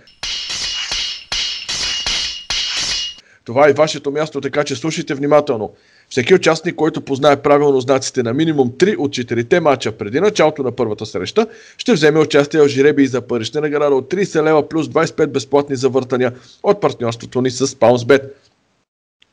Това 3.44 3.68
е 3.68 3.72
вашето 3.72 4.11
място, 4.11 4.40
така 4.40 4.64
че 4.64 4.76
слушайте 4.76 5.14
внимателно. 5.14 5.72
Всеки 6.09 6.35
участник, 6.35 6.74
който 6.74 7.00
познае 7.00 7.37
правилно 7.37 7.80
знаците 7.80 8.22
на 8.22 8.35
минимум 8.35 8.70
3 8.70 8.96
от 8.98 9.11
4 9.11 9.59
мача 9.61 9.92
преди 9.92 10.20
началото 10.20 10.62
на 10.62 10.72
първата 10.72 11.07
среща, 11.07 11.46
ще 11.78 11.92
вземе 11.92 12.20
участие 12.20 12.61
в 12.61 12.68
жиреби 12.68 13.07
за 13.07 13.20
парична 13.20 13.61
награда 13.61 13.94
от 13.94 14.11
30 14.11 14.42
лева 14.42 14.68
плюс 14.68 14.87
25 14.88 15.26
безплатни 15.26 15.76
завъртания 15.76 16.33
от 16.62 16.80
партньорството 16.80 17.40
ни 17.40 17.50
с 17.50 17.66
PounceBet. 17.66 18.22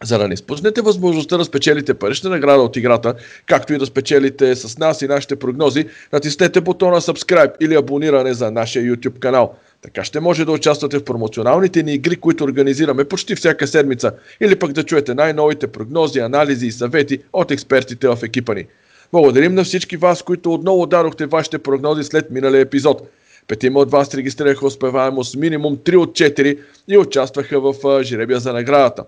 За 0.03 0.17
да 0.17 0.27
не 0.27 0.33
изпуснете 0.33 0.81
възможността 0.81 1.37
да 1.37 1.45
спечелите 1.45 1.93
парична 1.93 2.29
награда 2.29 2.61
от 2.61 2.75
играта, 2.75 3.15
както 3.45 3.73
и 3.73 3.77
да 3.77 3.85
спечелите 3.85 4.55
с 4.55 4.77
нас 4.77 5.01
и 5.01 5.07
нашите 5.07 5.35
прогнози, 5.35 5.85
натиснете 6.13 6.61
бутона 6.61 7.01
Subscribe 7.01 7.53
или 7.59 7.75
абониране 7.75 8.33
за 8.33 8.51
нашия 8.51 8.83
YouTube 8.83 9.19
канал. 9.19 9.55
Така 9.81 10.03
ще 10.03 10.19
може 10.19 10.45
да 10.45 10.51
участвате 10.51 10.99
в 10.99 11.03
промоционалните 11.03 11.83
ни 11.83 11.93
игри, 11.93 12.15
които 12.15 12.43
организираме 12.43 13.03
почти 13.03 13.35
всяка 13.35 13.67
седмица, 13.67 14.11
или 14.39 14.55
пък 14.55 14.71
да 14.71 14.83
чуете 14.83 15.13
най-новите 15.13 15.67
прогнози, 15.67 16.19
анализи 16.19 16.67
и 16.67 16.71
съвети 16.71 17.19
от 17.33 17.51
експертите 17.51 18.07
в 18.07 18.19
екипа 18.23 18.53
ни. 18.53 18.65
Благодарим 19.11 19.55
на 19.55 19.63
всички 19.63 19.97
вас, 19.97 20.23
които 20.23 20.53
отново 20.53 20.85
дадохте 20.85 21.25
вашите 21.25 21.57
прогнози 21.57 22.03
след 22.03 22.31
миналия 22.31 22.61
епизод. 22.61 23.09
Петима 23.47 23.79
от 23.79 23.91
вас 23.91 24.15
регистрираха 24.15 24.65
успеваемост 24.65 25.35
минимум 25.35 25.77
3 25.77 25.95
от 25.95 26.11
4 26.11 26.59
и 26.87 26.97
участваха 26.97 27.59
в 27.59 28.03
жребия 28.03 28.39
за 28.39 28.53
наградата. 28.53 29.03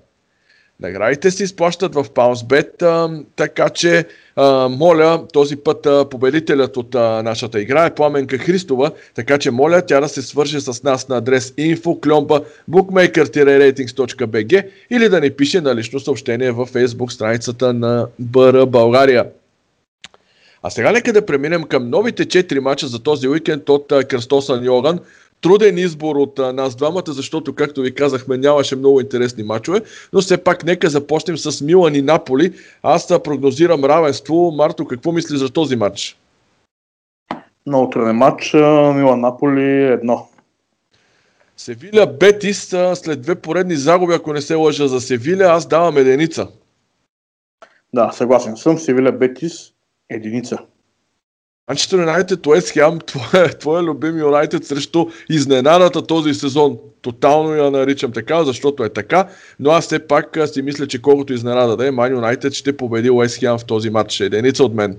Наградите 0.83 1.31
се 1.31 1.43
изплащат 1.43 1.95
в 1.95 2.03
PounceBet, 2.03 3.23
така 3.35 3.69
че 3.69 4.05
а, 4.35 4.69
моля 4.69 5.27
този 5.33 5.55
път 5.55 5.85
а, 5.85 6.09
победителят 6.09 6.77
от 6.77 6.95
а, 6.95 7.23
нашата 7.23 7.61
игра 7.61 7.85
е 7.85 7.95
Пламенка 7.95 8.37
Христова, 8.37 8.91
така 9.15 9.37
че 9.37 9.51
моля 9.51 9.81
тя 9.81 9.99
да 9.99 10.07
се 10.09 10.21
свърже 10.21 10.59
с 10.59 10.83
нас 10.83 11.09
на 11.09 11.17
адрес 11.17 11.51
info 11.51 12.23
bookmaker-ratings.bg 12.69 14.67
или 14.89 15.09
да 15.09 15.21
ни 15.21 15.31
пише 15.31 15.61
на 15.61 15.75
лично 15.75 15.99
съобщение 15.99 16.51
във 16.51 16.71
Facebook 16.71 17.11
страницата 17.11 17.73
на 17.73 18.07
БР 18.19 18.65
България. 18.65 19.25
А 20.63 20.69
сега 20.69 20.91
нека 20.91 21.13
да 21.13 21.25
преминем 21.25 21.63
към 21.63 21.89
новите 21.89 22.25
4 22.25 22.59
мача 22.59 22.87
за 22.87 22.99
този 22.99 23.27
уикенд 23.27 23.69
от 23.69 23.87
Кръстосан 24.09 24.65
Йоган, 24.65 24.99
труден 25.43 25.77
избор 25.77 26.15
от 26.15 26.39
а, 26.39 26.53
нас 26.53 26.75
двамата, 26.75 27.03
защото, 27.07 27.55
както 27.55 27.81
ви 27.81 27.95
казахме, 27.95 28.37
нямаше 28.37 28.75
много 28.75 29.01
интересни 29.01 29.43
матчове, 29.43 29.81
но 30.13 30.21
все 30.21 30.43
пак 30.43 30.63
нека 30.63 30.89
започнем 30.89 31.37
с 31.37 31.61
Милан 31.61 31.95
и 31.95 32.01
Наполи. 32.01 32.53
Аз 32.83 33.07
да 33.07 33.23
прогнозирам 33.23 33.85
равенство. 33.85 34.51
Марто, 34.51 34.85
какво 34.85 35.11
мислиш 35.11 35.39
за 35.39 35.49
този 35.49 35.75
матч? 35.75 36.17
Много 37.67 37.89
труден 37.89 38.15
матч. 38.15 38.53
Милан-Наполи 38.53 39.93
едно. 39.93 40.27
Севиля 41.57 42.07
Бетис 42.07 42.75
след 42.93 43.21
две 43.21 43.35
поредни 43.35 43.75
загуби, 43.75 44.13
ако 44.13 44.33
не 44.33 44.41
се 44.41 44.55
лъжа 44.55 44.87
за 44.87 45.01
Севиля, 45.01 45.43
аз 45.43 45.67
давам 45.67 45.97
единица. 45.97 46.47
Да, 47.93 48.11
съгласен 48.11 48.57
съм. 48.57 48.77
Севиля 48.77 49.11
Бетис 49.11 49.71
единица. 50.09 50.57
Манчестър 51.69 51.99
Юнайтед, 51.99 52.47
Уест 52.47 52.69
Хем, 52.69 52.99
твоя, 53.05 53.49
твоя 53.59 53.83
любим 53.83 54.19
Юнайтед 54.19 54.65
срещу 54.65 55.05
изненадата 55.29 56.07
този 56.07 56.33
сезон. 56.33 56.77
Тотално 57.01 57.53
я 57.53 57.71
наричам 57.71 58.11
така, 58.11 58.43
защото 58.43 58.83
е 58.83 58.89
така, 58.89 59.27
но 59.59 59.71
аз 59.71 59.85
все 59.85 60.07
пак 60.07 60.37
си 60.45 60.61
мисля, 60.61 60.87
че 60.87 61.01
колкото 61.01 61.33
изненада 61.33 61.77
да 61.77 61.87
е, 61.87 61.91
Ман 61.91 62.11
Юнайтед 62.11 62.53
ще 62.53 62.77
победи 62.77 63.09
Уест 63.09 63.39
Хем 63.39 63.57
в 63.57 63.65
този 63.65 63.89
матч. 63.89 64.19
Единица 64.19 64.63
от 64.63 64.73
мен. 64.73 64.97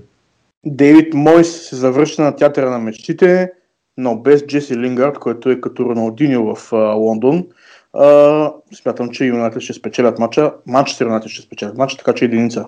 Дейвид 0.67 1.15
Мойс 1.15 1.69
се 1.69 1.77
завръща 1.77 2.23
на 2.23 2.37
театъра 2.37 2.71
на 2.71 2.79
мечтите, 2.79 3.53
но 3.97 4.17
без 4.17 4.47
Джеси 4.47 4.77
Лингард, 4.77 5.19
който 5.19 5.51
е 5.51 5.61
като 5.61 5.85
Роналдиньо 5.85 6.55
в 6.55 6.73
а, 6.73 6.77
Лондон. 6.77 7.47
А, 7.93 8.53
смятам, 8.75 9.11
че 9.11 9.25
Юнайтед 9.25 9.63
ще 9.63 9.73
спечелят 9.73 10.19
матча. 10.19 10.53
Манчестър 10.67 11.07
Юнайтед 11.07 11.31
ще 11.31 11.43
спечелят 11.43 11.77
матча, 11.77 11.97
така 11.97 12.13
че 12.13 12.25
единица. 12.25 12.67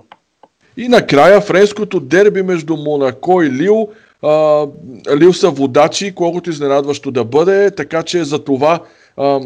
И 0.76 0.88
накрая 0.88 1.40
френското 1.40 2.00
дерби 2.00 2.42
между 2.42 2.76
Монако 2.76 3.42
и 3.42 3.50
Лил. 3.50 3.88
А, 4.22 4.66
Лил 5.16 5.32
са 5.32 5.50
водачи, 5.50 6.14
колкото 6.14 6.50
изненадващо 6.50 7.10
да 7.10 7.24
бъде, 7.24 7.70
така 7.70 8.02
че 8.02 8.24
за 8.24 8.44
това 8.44 8.80
а, 9.16 9.40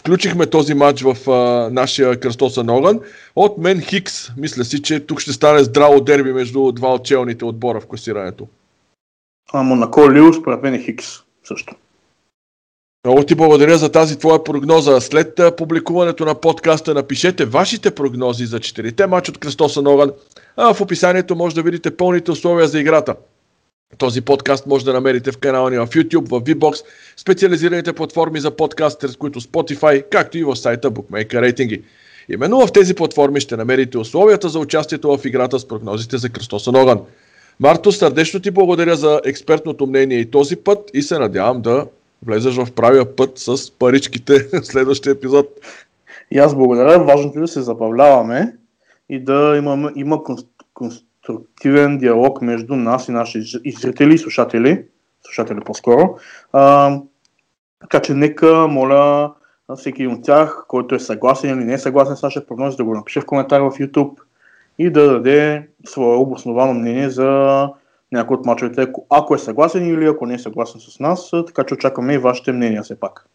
включихме 0.00 0.46
този 0.46 0.74
матч 0.74 1.02
в 1.02 1.30
а, 1.30 1.70
нашия 1.72 2.20
кръстосен 2.20 2.70
огън. 2.70 3.00
От 3.36 3.58
мен 3.58 3.80
Хикс, 3.80 4.36
мисля 4.36 4.64
си, 4.64 4.82
че 4.82 5.00
тук 5.00 5.20
ще 5.20 5.32
стане 5.32 5.64
здраво 5.64 6.00
дерби 6.00 6.32
между 6.32 6.72
два 6.72 6.94
от 6.94 7.04
челните 7.04 7.44
отбора 7.44 7.80
в 7.80 7.86
класирането. 7.86 8.46
А 9.52 9.62
Монако 9.62 10.12
Лил, 10.12 10.32
според 10.32 10.62
мен 10.62 10.74
е 10.74 10.82
Хикс 10.82 11.06
също. 11.44 11.74
Много 13.04 13.22
ти 13.22 13.34
благодаря 13.34 13.78
за 13.78 13.92
тази 13.92 14.18
твоя 14.18 14.44
прогноза. 14.44 15.00
След 15.00 15.40
публикуването 15.56 16.24
на 16.24 16.34
подкаста 16.34 16.94
напишете 16.94 17.44
вашите 17.44 17.90
прогнози 17.90 18.46
за 18.46 18.60
четирите 18.60 19.06
матч 19.06 19.28
от 19.28 19.38
Кръстоса 19.38 19.80
Огън. 19.80 20.12
А 20.56 20.74
в 20.74 20.80
описанието 20.80 21.36
може 21.36 21.54
да 21.54 21.62
видите 21.62 21.96
пълните 21.96 22.30
условия 22.30 22.68
за 22.68 22.80
играта. 22.80 23.14
Този 23.98 24.20
подкаст 24.20 24.66
може 24.66 24.84
да 24.84 24.92
намерите 24.92 25.32
в 25.32 25.38
канала 25.38 25.70
ни 25.70 25.78
в 25.78 25.86
YouTube, 25.86 26.28
в 26.28 26.40
VBOX, 26.40 26.84
специализираните 27.16 27.92
платформи 27.92 28.40
за 28.40 28.50
подкастер, 28.50 29.08
с 29.08 29.16
които 29.16 29.40
Spotify, 29.40 30.04
както 30.10 30.38
и 30.38 30.44
в 30.44 30.56
сайта 30.56 30.90
Bookmaker 30.90 31.40
Рейтинги. 31.40 31.82
Именно 32.32 32.66
в 32.66 32.72
тези 32.72 32.94
платформи 32.94 33.40
ще 33.40 33.56
намерите 33.56 33.98
условията 33.98 34.48
за 34.48 34.58
участието 34.58 35.16
в 35.18 35.24
играта 35.24 35.58
с 35.58 35.68
прогнозите 35.68 36.18
за 36.18 36.28
кръстосан 36.28 36.76
огън. 36.76 37.00
Марто, 37.60 37.92
сърдечно 37.92 38.40
ти 38.40 38.50
благодаря 38.50 38.96
за 38.96 39.20
експертното 39.24 39.86
мнение 39.86 40.18
и 40.18 40.30
този 40.30 40.56
път 40.56 40.90
и 40.94 41.02
се 41.02 41.18
надявам 41.18 41.62
да 41.62 41.86
влезеш 42.26 42.56
в 42.56 42.72
правия 42.72 43.16
път 43.16 43.38
с 43.38 43.78
паричките 43.78 44.48
в 44.52 44.66
следващия 44.66 45.10
епизод. 45.10 45.46
И 46.30 46.38
аз 46.38 46.54
благодаря. 46.54 47.04
Важното 47.04 47.38
е 47.38 47.40
да 47.40 47.48
се 47.48 47.62
забавляваме 47.62 48.56
и 49.08 49.24
да 49.24 49.54
имаме, 49.58 49.92
има 49.96 50.20
конструктивен 50.74 51.98
диалог 51.98 52.42
между 52.42 52.76
нас 52.76 53.08
и 53.08 53.12
наши 53.12 53.42
и 53.64 53.72
зрители 53.72 54.14
и 54.14 54.18
слушатели, 54.18 54.84
слушатели 55.22 55.60
по-скоро. 55.60 56.18
А, 56.52 56.96
така 57.80 58.00
че 58.00 58.14
нека, 58.14 58.68
моля, 58.68 59.32
всеки 59.76 60.06
от 60.06 60.24
тях, 60.24 60.64
който 60.68 60.94
е 60.94 60.98
съгласен 60.98 61.58
или 61.58 61.64
не 61.64 61.72
е 61.72 61.78
съгласен 61.78 62.16
с 62.16 62.22
нашия 62.22 62.46
прогноз, 62.46 62.76
да 62.76 62.84
го 62.84 62.94
напише 62.94 63.20
в 63.20 63.26
коментар 63.26 63.60
в 63.60 63.70
YouTube 63.70 64.14
и 64.78 64.90
да 64.90 65.12
даде 65.12 65.68
свое 65.86 66.16
обосновано 66.16 66.74
мнение 66.74 67.10
за 67.10 67.68
някой 68.12 68.36
от 68.36 68.46
мачовете, 68.46 68.86
ако 69.10 69.34
е 69.34 69.38
съгласен 69.38 69.86
или 69.86 70.06
ако 70.06 70.26
не 70.26 70.34
е 70.34 70.38
съгласен 70.38 70.80
с 70.80 71.00
нас, 71.00 71.30
така 71.46 71.64
че 71.64 71.74
очакваме 71.74 72.14
и 72.14 72.18
вашите 72.18 72.52
мнения 72.52 72.82
все 72.82 73.00
пак. 73.00 73.26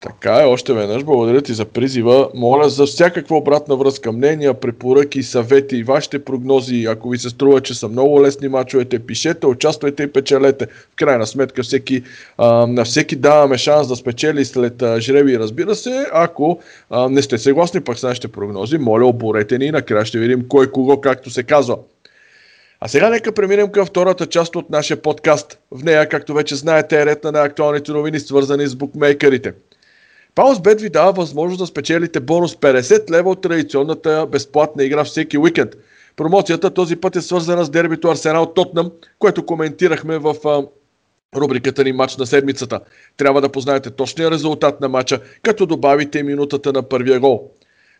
Така 0.00 0.42
е, 0.42 0.46
още 0.46 0.72
веднъж 0.72 1.04
благодаря 1.04 1.42
ти 1.42 1.52
за 1.52 1.64
призива. 1.64 2.28
Моля 2.34 2.68
за 2.68 2.86
всякаква 2.86 3.36
обратна 3.36 3.76
връзка, 3.76 4.12
мнения, 4.12 4.54
препоръки, 4.54 5.22
съвети 5.22 5.76
и 5.76 5.82
вашите 5.82 6.24
прогнози. 6.24 6.86
Ако 6.88 7.08
ви 7.08 7.18
се 7.18 7.30
струва, 7.30 7.60
че 7.60 7.74
са 7.74 7.88
много 7.88 8.22
лесни 8.22 8.48
мачовете, 8.48 8.98
пишете, 8.98 9.46
участвайте 9.46 10.02
и 10.02 10.12
печелете. 10.12 10.66
В 10.66 10.96
крайна 10.96 11.26
сметка 11.26 11.62
всеки, 11.62 12.02
а, 12.36 12.66
на 12.66 12.84
всеки 12.84 13.16
даваме 13.16 13.58
шанс 13.58 13.88
да 13.88 13.96
спечели 13.96 14.44
след 14.44 14.82
а, 14.82 15.00
жреби, 15.00 15.38
разбира 15.38 15.74
се. 15.74 16.06
Ако 16.12 16.58
а, 16.90 17.08
не 17.08 17.22
сте 17.22 17.38
съгласни 17.38 17.80
пък 17.80 17.98
с 17.98 18.02
нашите 18.02 18.28
прогнози, 18.28 18.78
моля 18.78 19.06
оборете 19.06 19.58
ни 19.58 19.64
и 19.64 19.70
накрая 19.70 20.04
ще 20.04 20.18
видим 20.18 20.48
кой 20.48 20.70
кого, 20.70 21.00
както 21.00 21.30
се 21.30 21.42
казва. 21.42 21.78
А 22.80 22.88
сега 22.88 23.10
нека 23.10 23.32
преминем 23.32 23.72
към 23.72 23.86
втората 23.86 24.26
част 24.26 24.56
от 24.56 24.70
нашия 24.70 25.02
подкаст. 25.02 25.58
В 25.70 25.84
нея, 25.84 26.08
както 26.08 26.34
вече 26.34 26.54
знаете, 26.54 27.00
е 27.00 27.06
ред 27.06 27.24
на 27.24 27.42
актуалните 27.42 27.92
новини, 27.92 28.20
свързани 28.20 28.66
с 28.66 28.76
букмейкерите– 28.76 29.52
Паусбет 30.38 30.80
ви 30.80 30.88
дава 30.88 31.12
възможност 31.12 31.58
да 31.58 31.66
спечелите 31.66 32.20
бонус 32.20 32.54
50 32.54 33.10
лева 33.10 33.30
от 33.30 33.40
традиционната 33.40 34.26
безплатна 34.32 34.84
игра 34.84 35.04
всеки 35.04 35.38
уикенд. 35.38 35.70
Промоцията 36.16 36.70
този 36.70 36.96
път 36.96 37.16
е 37.16 37.20
свързана 37.20 37.64
с 37.64 37.70
дербито 37.70 38.08
Арсенал 38.08 38.46
Тотнам, 38.46 38.90
което 39.18 39.46
коментирахме 39.46 40.18
в 40.18 40.34
рубриката 41.36 41.84
ни 41.84 41.92
матч 41.92 42.16
на 42.16 42.26
седмицата. 42.26 42.80
Трябва 43.16 43.40
да 43.40 43.48
познаете 43.48 43.90
точния 43.90 44.30
резултат 44.30 44.80
на 44.80 44.88
матча, 44.88 45.20
като 45.42 45.66
добавите 45.66 46.22
минутата 46.22 46.72
на 46.72 46.82
първия 46.82 47.20
гол. 47.20 47.50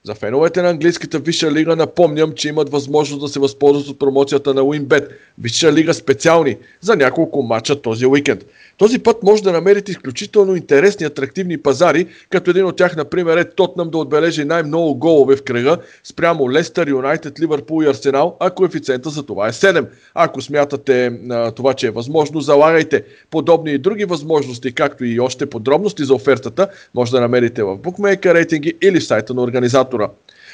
За 0.04 0.14
феновете 0.14 0.62
на 0.62 0.68
английската 0.68 1.18
Висша 1.18 1.52
лига 1.52 1.76
напомням, 1.76 2.32
че 2.32 2.48
имат 2.48 2.70
възможност 2.70 3.20
да 3.20 3.28
се 3.28 3.40
възползват 3.40 3.88
от 3.88 3.98
промоцията 3.98 4.54
на 4.54 4.60
WinBet. 4.60 5.08
Висша 5.38 5.72
лига 5.72 5.94
специални 5.94 6.56
за 6.80 6.96
няколко 6.96 7.42
матча 7.42 7.82
този 7.82 8.06
уикенд. 8.06 8.44
Този 8.78 8.98
път 8.98 9.22
може 9.22 9.42
да 9.42 9.52
намерите 9.52 9.90
изключително 9.90 10.56
интересни 10.56 11.06
атрактивни 11.06 11.58
пазари, 11.58 12.06
като 12.30 12.50
един 12.50 12.64
от 12.64 12.76
тях, 12.76 12.96
например, 12.96 13.36
е 13.36 13.50
Тотнам 13.50 13.90
да 13.90 13.98
отбележи 13.98 14.44
най-много 14.44 14.94
голове 14.94 15.36
в 15.36 15.42
кръга 15.42 15.76
спрямо 16.04 16.52
Лестър, 16.52 16.88
Юнайтед, 16.88 17.40
Ливърпул 17.40 17.82
и 17.82 17.86
Арсенал, 17.86 18.36
а 18.40 18.50
коефициента 18.50 19.10
за 19.10 19.22
това 19.22 19.48
е 19.48 19.52
7. 19.52 19.86
Ако 20.14 20.42
смятате 20.42 21.20
а, 21.30 21.50
това, 21.50 21.74
че 21.74 21.86
е 21.86 21.90
възможно, 21.90 22.40
залагайте. 22.40 23.04
Подобни 23.30 23.72
и 23.72 23.78
други 23.78 24.04
възможности, 24.04 24.72
както 24.72 25.04
и 25.04 25.20
още 25.20 25.46
подробности 25.46 26.04
за 26.04 26.14
офертата, 26.14 26.68
може 26.94 27.10
да 27.10 27.20
намерите 27.20 27.62
в 27.62 27.78
Bookmaker 27.78 28.34
рейтинги 28.34 28.74
или 28.82 29.00
в 29.00 29.04
сайта 29.04 29.34
на 29.34 29.42
организатора. 29.42 29.97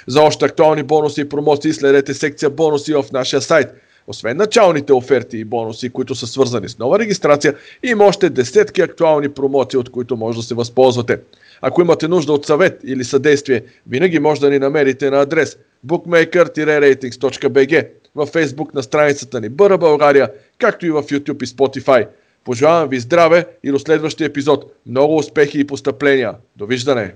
За 0.06 0.22
още 0.22 0.44
актуални 0.44 0.82
бонуси 0.82 1.20
и 1.20 1.28
промоции 1.28 1.72
следете 1.72 2.14
секция 2.14 2.50
бонуси 2.50 2.94
в 2.94 3.04
нашия 3.12 3.40
сайт– 3.40 3.68
освен 4.06 4.36
началните 4.36 4.92
оферти 4.92 5.38
и 5.38 5.44
бонуси, 5.44 5.90
които 5.90 6.14
са 6.14 6.26
свързани 6.26 6.68
с 6.68 6.78
нова 6.78 6.98
регистрация, 6.98 7.54
има 7.82 8.04
още 8.04 8.30
десетки 8.30 8.80
актуални 8.80 9.28
промоции, 9.28 9.78
от 9.78 9.90
които 9.90 10.16
може 10.16 10.38
да 10.38 10.44
се 10.44 10.54
възползвате. 10.54 11.18
Ако 11.62 11.80
имате 11.80 12.08
нужда 12.08 12.32
от 12.32 12.46
съвет 12.46 12.80
или 12.84 13.04
съдействие, 13.04 13.62
винаги 13.88 14.18
може 14.18 14.40
да 14.40 14.50
ни 14.50 14.58
намерите 14.58 15.10
на 15.10 15.20
адрес 15.20 15.58
bookmaker-ratings.bg 15.86 17.88
във 18.14 18.32
Facebook 18.32 18.74
на 18.74 18.82
страницата 18.82 19.40
ни 19.40 19.48
Бъра 19.48 19.78
България, 19.78 20.30
както 20.58 20.86
и 20.86 20.90
в 20.90 21.02
YouTube 21.02 21.42
и 21.42 21.46
Spotify. 21.46 22.06
Пожелавам 22.44 22.88
ви 22.88 23.00
здраве 23.00 23.46
и 23.64 23.70
до 23.70 23.78
следващия 23.78 24.26
епизод. 24.26 24.72
Много 24.86 25.16
успехи 25.16 25.60
и 25.60 25.66
постъпления. 25.66 26.34
Довиждане! 26.56 27.14